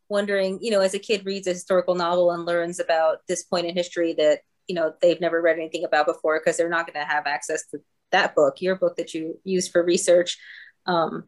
wondering, 0.09 0.59
you 0.63 0.71
know, 0.71 0.81
as 0.81 0.95
a 0.95 0.99
kid 0.99 1.25
reads 1.25 1.47
a 1.47 1.53
historical 1.53 1.95
novel 1.95 2.31
and 2.31 2.45
learns 2.45 2.79
about 2.79 3.19
this 3.27 3.43
point 3.43 3.67
in 3.67 3.75
history 3.75 4.15
that, 4.15 4.41
you 4.67 4.75
know, 4.75 4.95
they've 5.01 5.21
never 5.21 5.41
read 5.41 5.59
anything 5.59 5.85
about 5.85 6.07
before 6.07 6.39
because 6.39 6.57
they're 6.57 6.69
not 6.69 6.87
going 6.87 7.05
to 7.05 7.13
have 7.13 7.27
access 7.27 7.67
to 7.67 7.79
that 8.13 8.35
book, 8.35 8.61
your 8.61 8.77
book 8.77 8.97
that 8.97 9.15
you 9.15 9.41
used 9.45 9.73
for 9.73 9.83
research. 9.83 10.39
Um, 10.87 11.25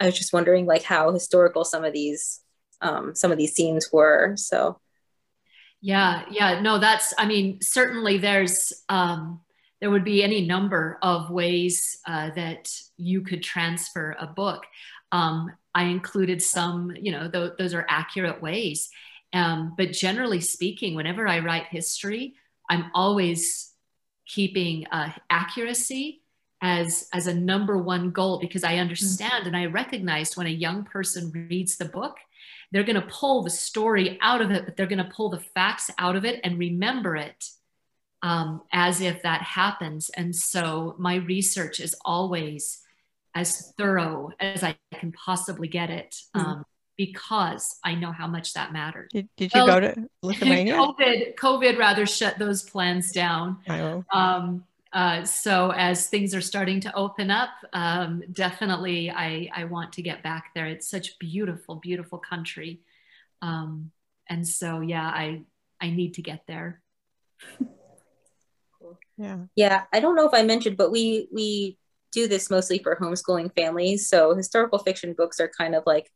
I 0.00 0.06
was 0.06 0.16
just 0.16 0.32
wondering 0.32 0.66
like 0.66 0.82
how 0.82 1.12
historical 1.12 1.64
some 1.64 1.84
of 1.84 1.92
these 1.92 2.40
um, 2.80 3.14
some 3.14 3.30
of 3.30 3.38
these 3.38 3.54
scenes 3.54 3.90
were. 3.92 4.34
So 4.36 4.80
yeah, 5.80 6.24
yeah, 6.30 6.60
no, 6.60 6.78
that's 6.78 7.14
I 7.18 7.26
mean, 7.26 7.60
certainly 7.60 8.18
there's 8.18 8.72
um 8.88 9.40
there 9.82 9.90
would 9.90 10.04
be 10.04 10.22
any 10.22 10.46
number 10.46 10.96
of 11.02 11.28
ways 11.28 11.98
uh, 12.06 12.30
that 12.36 12.70
you 12.96 13.20
could 13.20 13.42
transfer 13.42 14.14
a 14.20 14.28
book. 14.28 14.62
Um, 15.10 15.50
I 15.74 15.84
included 15.86 16.40
some, 16.40 16.92
you 16.94 17.10
know, 17.10 17.28
th- 17.28 17.54
those 17.58 17.74
are 17.74 17.84
accurate 17.88 18.40
ways. 18.40 18.90
Um, 19.32 19.74
but 19.76 19.90
generally 19.90 20.40
speaking, 20.40 20.94
whenever 20.94 21.26
I 21.26 21.40
write 21.40 21.66
history, 21.66 22.34
I'm 22.70 22.92
always 22.94 23.72
keeping 24.24 24.86
uh, 24.92 25.10
accuracy 25.30 26.22
as 26.62 27.08
as 27.12 27.26
a 27.26 27.34
number 27.34 27.76
one 27.76 28.12
goal 28.12 28.38
because 28.38 28.62
I 28.62 28.76
understand 28.76 29.48
and 29.48 29.56
I 29.56 29.66
recognize 29.66 30.36
when 30.36 30.46
a 30.46 30.50
young 30.50 30.84
person 30.84 31.32
reads 31.50 31.76
the 31.76 31.86
book, 31.86 32.18
they're 32.70 32.84
going 32.84 33.00
to 33.00 33.08
pull 33.08 33.42
the 33.42 33.50
story 33.50 34.16
out 34.22 34.42
of 34.42 34.52
it, 34.52 34.64
but 34.64 34.76
they're 34.76 34.86
going 34.86 35.04
to 35.04 35.12
pull 35.12 35.30
the 35.30 35.40
facts 35.40 35.90
out 35.98 36.14
of 36.14 36.24
it 36.24 36.38
and 36.44 36.56
remember 36.56 37.16
it 37.16 37.50
um, 38.22 38.62
as 38.72 39.00
if 39.00 39.22
that 39.22 39.42
happens. 39.42 40.10
And 40.10 40.34
so 40.34 40.94
my 40.98 41.16
research 41.16 41.80
is 41.80 41.94
always 42.04 42.80
as 43.34 43.72
thorough 43.76 44.30
as 44.38 44.62
I 44.62 44.76
can 44.94 45.12
possibly 45.12 45.68
get 45.68 45.90
it 45.90 46.16
mm-hmm. 46.36 46.46
um, 46.46 46.64
because 46.96 47.78
I 47.82 47.94
know 47.94 48.12
how 48.12 48.26
much 48.26 48.54
that 48.54 48.72
mattered. 48.72 49.08
Did, 49.12 49.28
did 49.36 49.52
you 49.54 49.64
well, 49.64 49.66
go 49.66 49.80
to 49.80 50.08
Lithuania? 50.22 50.74
COVID, 50.76 51.34
COVID 51.34 51.78
rather 51.78 52.06
shut 52.06 52.38
those 52.38 52.62
plans 52.62 53.10
down. 53.10 53.58
Oh. 53.68 54.04
Um, 54.12 54.64
uh, 54.92 55.24
so 55.24 55.72
as 55.72 56.08
things 56.08 56.34
are 56.34 56.42
starting 56.42 56.78
to 56.80 56.94
open 56.94 57.30
up, 57.30 57.50
um, 57.72 58.22
definitely 58.30 59.10
I, 59.10 59.48
I 59.54 59.64
want 59.64 59.94
to 59.94 60.02
get 60.02 60.22
back 60.22 60.50
there. 60.54 60.66
It's 60.66 60.88
such 60.88 61.18
beautiful, 61.18 61.76
beautiful 61.76 62.18
country. 62.18 62.80
Um, 63.40 63.90
and 64.28 64.46
so, 64.46 64.80
yeah, 64.80 65.06
I, 65.06 65.42
I 65.80 65.90
need 65.90 66.14
to 66.14 66.22
get 66.22 66.46
there. 66.46 66.82
Yeah. 69.22 69.38
Yeah. 69.54 69.82
I 69.92 70.00
don't 70.00 70.16
know 70.16 70.26
if 70.26 70.34
I 70.34 70.42
mentioned, 70.42 70.76
but 70.76 70.90
we, 70.90 71.28
we 71.32 71.78
do 72.10 72.26
this 72.26 72.50
mostly 72.50 72.78
for 72.78 72.96
homeschooling 72.96 73.54
families. 73.54 74.08
So 74.08 74.34
historical 74.34 74.78
fiction 74.78 75.14
books 75.14 75.40
are 75.40 75.50
kind 75.56 75.74
of 75.74 75.84
like 75.86 76.10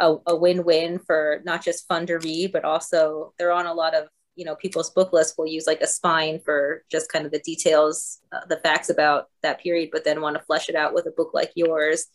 a, 0.00 0.16
a 0.26 0.36
win-win 0.36 0.98
for 0.98 1.40
not 1.44 1.62
just 1.62 1.86
fun 1.86 2.06
to 2.06 2.18
read, 2.18 2.52
but 2.52 2.64
also 2.64 3.32
they're 3.38 3.52
on 3.52 3.66
a 3.66 3.74
lot 3.74 3.94
of 3.94 4.08
you 4.36 4.44
know 4.44 4.54
people's 4.54 4.90
book 4.90 5.12
lists 5.12 5.36
will 5.36 5.46
use 5.46 5.66
like 5.66 5.82
a 5.82 5.86
spine 5.86 6.40
for 6.44 6.82
just 6.90 7.12
kind 7.12 7.26
of 7.26 7.32
the 7.32 7.40
details, 7.40 8.20
uh, 8.32 8.40
the 8.48 8.56
facts 8.58 8.88
about 8.88 9.26
that 9.42 9.60
period, 9.60 9.90
but 9.92 10.04
then 10.04 10.20
want 10.20 10.36
to 10.36 10.42
flesh 10.42 10.68
it 10.68 10.74
out 10.74 10.94
with 10.94 11.06
a 11.06 11.10
book 11.10 11.30
like 11.34 11.52
yours 11.54 12.06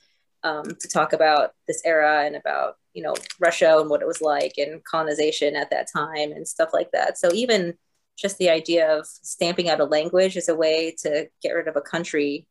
um, 0.43 0.63
to 0.63 0.87
talk 0.87 1.13
about 1.13 1.51
this 1.67 1.81
era 1.85 2.23
and 2.25 2.35
about 2.35 2.75
you 2.93 3.03
know 3.03 3.15
Russia 3.39 3.77
and 3.79 3.89
what 3.89 4.01
it 4.01 4.07
was 4.07 4.21
like 4.21 4.53
and 4.57 4.83
colonization 4.83 5.55
at 5.55 5.69
that 5.69 5.87
time 5.95 6.31
and 6.31 6.47
stuff 6.47 6.69
like 6.73 6.91
that. 6.91 7.17
So 7.17 7.31
even 7.33 7.75
just 8.15 8.37
the 8.37 8.49
idea 8.49 8.97
of 8.97 9.05
stamping 9.05 9.69
out 9.69 9.79
a 9.79 9.85
language 9.85 10.37
as 10.37 10.49
a 10.49 10.55
way 10.55 10.95
to 10.99 11.27
get 11.41 11.51
rid 11.51 11.67
of 11.67 11.75
a 11.75 11.81
country 11.81 12.47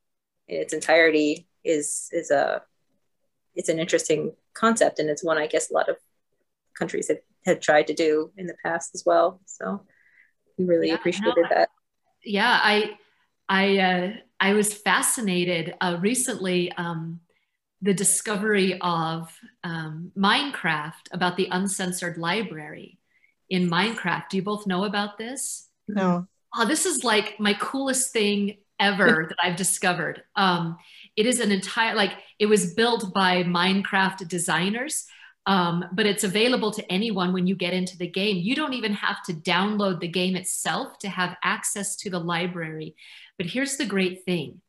in 0.49 0.61
its 0.61 0.75
entirety 0.75 1.47
is 1.65 2.09
is 2.13 2.31
a 2.31 2.63
it's 3.55 3.69
an 3.69 3.79
interesting 3.79 4.33
concept 4.53 4.99
and 4.99 5.09
it's 5.09 5.25
one 5.25 5.39
I 5.39 5.47
guess 5.47 5.71
a 5.71 5.75
lot 5.75 5.89
of 5.89 5.97
countries 6.79 7.09
have, 7.09 7.19
have 7.47 7.61
tried 7.61 7.87
to 7.87 7.95
do 7.95 8.33
in 8.37 8.47
the 8.47 8.57
past 8.65 8.91
as 8.95 9.05
well. 9.07 9.41
So 9.47 9.83
we 10.59 10.65
really 10.65 10.89
yeah, 10.89 10.95
appreciated 10.95 11.35
no, 11.37 11.49
that. 11.51 11.71
Yeah, 12.25 12.59
I 12.63 12.99
I 13.49 13.79
uh, 13.79 14.13
I 14.41 14.53
was 14.53 14.75
fascinated 14.75 15.75
uh, 15.81 15.99
recently. 16.01 16.73
Um, 16.73 17.21
the 17.83 17.93
discovery 17.93 18.79
of 18.81 19.31
um, 19.63 20.11
Minecraft 20.17 21.13
about 21.13 21.37
the 21.37 21.49
uncensored 21.51 22.17
library 22.17 22.99
in 23.49 23.71
Minecraft. 23.71 24.29
Do 24.31 24.37
you 24.37 24.43
both 24.43 24.67
know 24.67 24.85
about 24.85 25.19
this? 25.19 25.69
No. 25.89 26.27
Oh, 26.57 26.67
this 26.67 26.87
is 26.87 27.05
like 27.05 27.39
my 27.39 27.55
coolest 27.55 28.13
thing 28.13 28.59
ever 28.79 29.27
that 29.29 29.39
I've 29.43 29.57
discovered. 29.57 30.23
Um, 30.37 30.77
it 31.17 31.27
is 31.27 31.41
an 31.41 31.53
entire, 31.53 31.95
like, 31.95 32.13
it 32.39 32.47
was 32.47 32.75
built 32.75 33.13
by 33.15 33.45
Minecraft 33.45 34.29
designers, 34.29 35.07
um, 35.47 35.85
but 35.93 36.07
it's 36.07 36.25
available 36.25 36.71
to 36.73 36.93
anyone 36.93 37.33
when 37.33 37.47
you 37.47 37.55
get 37.55 37.75
into 37.75 37.99
the 37.99 38.09
game. 38.09 38.39
You 38.39 38.55
don't 38.55 38.73
even 38.73 38.95
have 38.95 39.23
to 39.25 39.35
download 39.35 40.01
the 40.01 40.09
game 40.09 40.37
itself 40.37 40.99
to 41.01 41.09
have 41.09 41.37
access 41.43 41.97
to 41.97 42.11
the 42.11 42.19
library. 42.19 42.97
But 43.37 43.47
here's 43.47 43.77
the 43.77 43.87
great 43.87 44.25
thing 44.25 44.61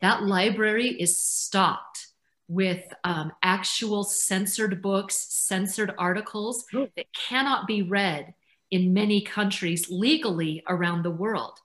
that 0.00 0.22
library 0.22 0.88
is 0.88 1.22
stocked 1.22 2.09
with 2.50 2.82
um, 3.04 3.30
actual 3.44 4.02
censored 4.02 4.82
books, 4.82 5.26
censored 5.30 5.94
articles 5.96 6.64
oh. 6.74 6.88
that 6.96 7.06
cannot 7.14 7.68
be 7.68 7.80
read 7.80 8.34
in 8.72 8.92
many 8.92 9.22
countries 9.22 9.88
legally 9.88 10.60
around 10.68 11.04
the 11.04 11.12
world. 11.12 11.56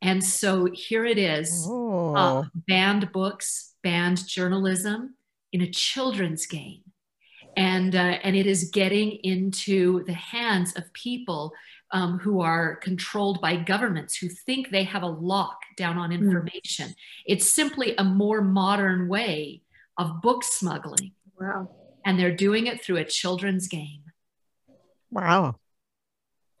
And 0.00 0.24
so 0.24 0.68
here 0.72 1.04
it 1.04 1.18
is 1.18 1.66
oh. 1.68 2.14
uh, 2.14 2.44
banned 2.54 3.12
books, 3.12 3.74
banned 3.82 4.26
journalism 4.26 5.16
in 5.52 5.60
a 5.60 5.70
children's 5.70 6.46
game. 6.46 6.80
And, 7.54 7.94
uh, 7.94 8.16
and 8.22 8.34
it 8.34 8.46
is 8.46 8.70
getting 8.70 9.10
into 9.22 10.02
the 10.04 10.14
hands 10.14 10.74
of 10.76 10.90
people 10.94 11.52
um, 11.90 12.18
who 12.18 12.40
are 12.40 12.76
controlled 12.76 13.42
by 13.42 13.56
governments 13.56 14.16
who 14.16 14.30
think 14.30 14.70
they 14.70 14.84
have 14.84 15.02
a 15.02 15.06
lock 15.06 15.60
down 15.76 15.98
on 15.98 16.10
hmm. 16.10 16.24
information. 16.24 16.88
Mm. 16.88 16.96
It's 17.26 17.52
simply 17.52 17.94
a 17.96 18.04
more 18.04 18.40
modern 18.40 19.08
way 19.08 19.61
of 19.98 20.20
book 20.22 20.44
smuggling. 20.44 21.12
Wow. 21.38 21.70
And 22.04 22.18
they're 22.18 22.34
doing 22.34 22.66
it 22.66 22.82
through 22.82 22.96
a 22.96 23.04
children's 23.04 23.68
game. 23.68 24.02
Wow. 25.10 25.56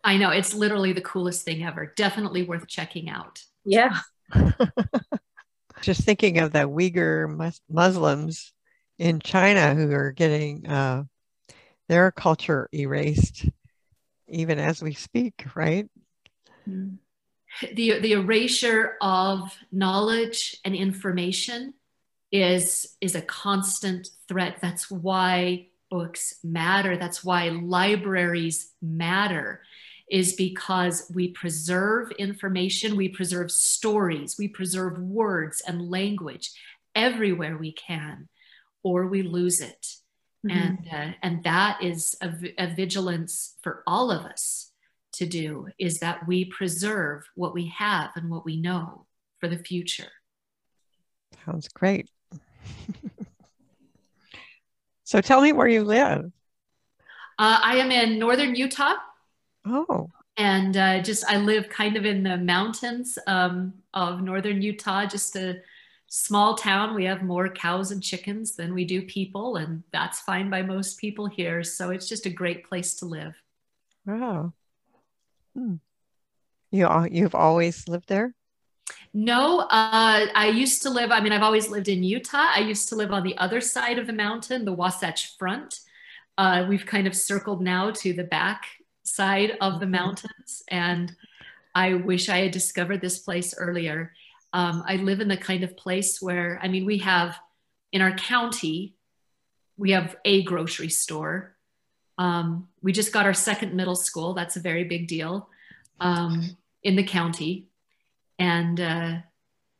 I 0.04 0.16
know 0.16 0.30
it's 0.30 0.54
literally 0.54 0.92
the 0.92 1.00
coolest 1.00 1.44
thing 1.44 1.64
ever. 1.64 1.92
Definitely 1.96 2.42
worth 2.42 2.66
checking 2.66 3.08
out. 3.08 3.40
Yeah. 3.64 3.98
Just 5.80 6.02
thinking 6.02 6.38
of 6.38 6.52
the 6.52 6.60
Uyghur 6.60 7.34
mus- 7.34 7.60
Muslims 7.68 8.52
in 8.98 9.20
China 9.20 9.74
who 9.74 9.90
are 9.92 10.12
getting 10.12 10.66
uh, 10.66 11.04
their 11.88 12.10
culture 12.10 12.68
erased 12.72 13.46
even 14.28 14.58
as 14.58 14.82
we 14.82 14.94
speak, 14.94 15.44
right? 15.54 15.88
Mm. 16.68 16.98
The, 17.74 18.00
the 18.00 18.12
erasure 18.12 18.96
of 19.00 19.54
knowledge 19.70 20.56
and 20.64 20.74
information 20.74 21.74
is, 22.32 22.96
is 23.00 23.14
a 23.14 23.22
constant 23.22 24.08
threat. 24.26 24.56
That's 24.60 24.90
why 24.90 25.68
books 25.90 26.36
matter. 26.42 26.96
That's 26.96 27.22
why 27.22 27.50
libraries 27.50 28.72
matter, 28.80 29.60
is 30.10 30.32
because 30.32 31.10
we 31.14 31.28
preserve 31.28 32.10
information, 32.12 32.96
we 32.96 33.08
preserve 33.08 33.50
stories, 33.50 34.36
we 34.38 34.48
preserve 34.48 34.98
words 34.98 35.62
and 35.66 35.90
language 35.90 36.50
everywhere 36.94 37.56
we 37.58 37.72
can, 37.72 38.28
or 38.82 39.06
we 39.06 39.22
lose 39.22 39.60
it. 39.60 39.96
Mm-hmm. 40.44 40.58
And, 40.58 40.88
uh, 40.92 41.12
and 41.22 41.44
that 41.44 41.82
is 41.82 42.16
a, 42.20 42.32
a 42.58 42.74
vigilance 42.74 43.54
for 43.62 43.82
all 43.86 44.10
of 44.10 44.24
us 44.24 44.72
to 45.14 45.26
do 45.26 45.68
is 45.78 46.00
that 46.00 46.26
we 46.26 46.46
preserve 46.46 47.28
what 47.34 47.54
we 47.54 47.68
have 47.68 48.10
and 48.16 48.30
what 48.30 48.44
we 48.44 48.56
know 48.56 49.06
for 49.40 49.48
the 49.48 49.58
future. 49.58 50.10
Sounds 51.44 51.68
great. 51.68 52.10
so 55.04 55.20
tell 55.20 55.40
me 55.40 55.52
where 55.52 55.68
you 55.68 55.84
live. 55.84 56.32
Uh, 57.38 57.60
I 57.62 57.76
am 57.76 57.90
in 57.90 58.18
northern 58.18 58.54
Utah. 58.54 58.94
Oh. 59.64 60.10
And 60.36 60.76
uh, 60.76 61.02
just 61.02 61.24
I 61.26 61.36
live 61.36 61.68
kind 61.68 61.96
of 61.96 62.04
in 62.04 62.22
the 62.22 62.36
mountains 62.36 63.18
um, 63.26 63.74
of 63.92 64.22
northern 64.22 64.62
Utah, 64.62 65.06
just 65.06 65.36
a 65.36 65.60
small 66.08 66.56
town. 66.56 66.94
We 66.94 67.04
have 67.04 67.22
more 67.22 67.48
cows 67.48 67.90
and 67.90 68.02
chickens 68.02 68.56
than 68.56 68.74
we 68.74 68.84
do 68.84 69.02
people, 69.02 69.56
and 69.56 69.82
that's 69.92 70.20
fine 70.20 70.50
by 70.50 70.62
most 70.62 70.98
people 70.98 71.26
here. 71.26 71.62
So 71.62 71.90
it's 71.90 72.08
just 72.08 72.26
a 72.26 72.30
great 72.30 72.64
place 72.64 72.94
to 72.96 73.06
live. 73.06 73.34
Wow. 74.06 74.54
Hmm. 75.54 75.76
You 76.70 76.88
you've 77.10 77.34
always 77.34 77.86
lived 77.86 78.08
there? 78.08 78.34
No, 79.14 79.60
uh, 79.60 80.26
I 80.34 80.52
used 80.54 80.82
to 80.82 80.90
live. 80.90 81.10
I 81.10 81.20
mean, 81.20 81.32
I've 81.32 81.42
always 81.42 81.68
lived 81.68 81.88
in 81.88 82.02
Utah. 82.02 82.50
I 82.54 82.60
used 82.60 82.88
to 82.88 82.96
live 82.96 83.12
on 83.12 83.22
the 83.22 83.36
other 83.36 83.60
side 83.60 83.98
of 83.98 84.06
the 84.06 84.12
mountain, 84.12 84.64
the 84.64 84.72
Wasatch 84.72 85.36
Front. 85.36 85.80
Uh, 86.38 86.64
we've 86.68 86.86
kind 86.86 87.06
of 87.06 87.14
circled 87.14 87.60
now 87.60 87.90
to 87.90 88.12
the 88.14 88.24
back 88.24 88.64
side 89.04 89.56
of 89.60 89.80
the 89.80 89.86
mm-hmm. 89.86 89.92
mountains, 89.92 90.62
and 90.68 91.14
I 91.74 91.94
wish 91.94 92.28
I 92.28 92.38
had 92.38 92.52
discovered 92.52 93.00
this 93.00 93.18
place 93.18 93.54
earlier. 93.56 94.12
Um, 94.54 94.82
I 94.86 94.96
live 94.96 95.20
in 95.20 95.28
the 95.28 95.36
kind 95.36 95.62
of 95.62 95.76
place 95.76 96.20
where, 96.20 96.58
I 96.62 96.68
mean, 96.68 96.84
we 96.84 96.98
have 96.98 97.38
in 97.92 98.02
our 98.02 98.12
county, 98.12 98.94
we 99.76 99.92
have 99.92 100.16
a 100.24 100.42
grocery 100.42 100.90
store. 100.90 101.56
Um, 102.18 102.68
we 102.82 102.92
just 102.92 103.12
got 103.12 103.26
our 103.26 103.34
second 103.34 103.74
middle 103.74 103.96
school. 103.96 104.34
That's 104.34 104.56
a 104.56 104.60
very 104.60 104.84
big 104.84 105.08
deal 105.08 105.48
um, 106.00 106.56
in 106.82 106.96
the 106.96 107.04
county. 107.04 107.66
And, 108.38 108.80
uh, 108.80 109.14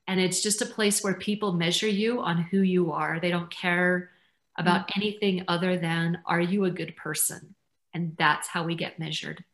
and 0.07 0.21
it's 0.21 0.43
just 0.43 0.63
a 0.63 0.67
place 0.67 1.03
where 1.03 1.15
people 1.15 1.53
measure 1.53 1.89
you 1.89 2.21
on 2.21 2.43
who 2.43 2.61
you 2.61 2.93
are. 2.93 3.21
They 3.21 3.31
don't 3.31 3.51
care 3.51 4.11
about 4.59 4.89
mm-hmm. 4.89 5.01
anything 5.01 5.45
other 5.49 5.79
than, 5.79 6.19
are 6.27 6.41
you 6.41 6.65
a 6.65 6.71
good 6.71 6.97
person? 6.97 7.55
And 7.95 8.15
that's 8.19 8.49
how 8.49 8.65
we 8.65 8.75
get 8.75 8.99
measured. 8.99 9.45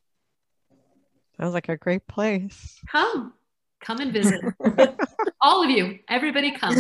Sounds 1.37 1.55
like 1.55 1.69
a 1.69 1.77
great 1.77 2.07
place. 2.07 2.81
Come. 2.89 3.33
Come 3.81 4.01
and 4.01 4.13
visit. 4.13 4.41
All 5.41 5.63
of 5.63 5.71
you, 5.71 6.01
everybody 6.09 6.51
come. 6.53 6.77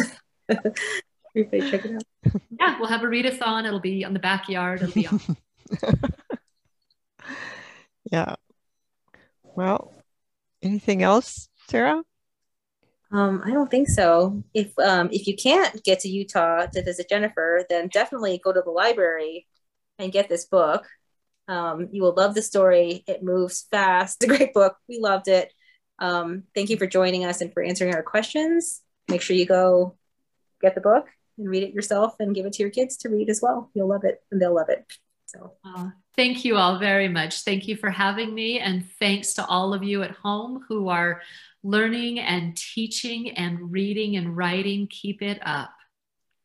Everybody 1.36 1.70
check 1.70 1.84
it 1.84 1.94
out. 1.94 2.42
Yeah, 2.58 2.78
we'll 2.78 2.88
have 2.88 3.02
a 3.02 3.06
readathon. 3.06 3.66
It'll 3.66 3.80
be 3.80 4.04
on 4.04 4.12
the 4.12 4.18
backyard. 4.18 4.82
It'll 4.82 4.94
be 4.94 5.06
on. 5.06 5.20
yeah. 8.10 8.34
Well, 9.44 9.92
anything 10.62 11.02
else, 11.02 11.48
Sarah? 11.68 12.02
Um, 13.10 13.42
I 13.44 13.50
don't 13.50 13.70
think 13.70 13.88
so. 13.88 14.42
If 14.52 14.78
um, 14.78 15.08
if 15.12 15.26
you 15.26 15.34
can't 15.34 15.82
get 15.82 16.00
to 16.00 16.08
Utah 16.08 16.66
to 16.66 16.82
visit 16.82 17.08
Jennifer, 17.08 17.64
then 17.68 17.88
definitely 17.88 18.40
go 18.42 18.52
to 18.52 18.60
the 18.60 18.70
library 18.70 19.46
and 19.98 20.12
get 20.12 20.28
this 20.28 20.44
book. 20.44 20.86
Um, 21.48 21.88
you 21.92 22.02
will 22.02 22.14
love 22.14 22.34
the 22.34 22.42
story. 22.42 23.04
It 23.06 23.22
moves 23.22 23.66
fast. 23.70 24.22
It's 24.22 24.32
a 24.32 24.36
great 24.36 24.52
book. 24.52 24.76
We 24.88 24.98
loved 24.98 25.28
it. 25.28 25.52
Um, 25.98 26.44
thank 26.54 26.70
you 26.70 26.76
for 26.76 26.86
joining 26.86 27.24
us 27.24 27.40
and 27.40 27.52
for 27.52 27.62
answering 27.62 27.94
our 27.94 28.02
questions. 28.02 28.82
Make 29.08 29.22
sure 29.22 29.36
you 29.36 29.46
go 29.46 29.96
get 30.60 30.74
the 30.74 30.80
book 30.80 31.08
and 31.38 31.48
read 31.48 31.62
it 31.62 31.72
yourself 31.72 32.16
and 32.20 32.34
give 32.34 32.44
it 32.46 32.52
to 32.54 32.62
your 32.62 32.70
kids 32.70 32.98
to 32.98 33.08
read 33.08 33.30
as 33.30 33.40
well. 33.42 33.70
You'll 33.74 33.88
love 33.88 34.04
it 34.04 34.22
and 34.30 34.40
they'll 34.40 34.54
love 34.54 34.68
it. 34.68 34.84
So 35.26 35.52
uh, 35.64 35.90
thank 36.16 36.44
you 36.44 36.56
all 36.56 36.78
very 36.78 37.08
much. 37.08 37.42
Thank 37.42 37.68
you 37.68 37.76
for 37.76 37.90
having 37.90 38.34
me. 38.34 38.58
And 38.60 38.88
thanks 38.98 39.34
to 39.34 39.46
all 39.46 39.74
of 39.74 39.82
you 39.82 40.02
at 40.02 40.12
home 40.12 40.64
who 40.68 40.88
are 40.88 41.22
learning 41.62 42.20
and 42.20 42.56
teaching 42.56 43.30
and 43.30 43.72
reading 43.72 44.16
and 44.16 44.36
writing. 44.36 44.86
Keep 44.90 45.22
it 45.22 45.38
up. 45.44 45.70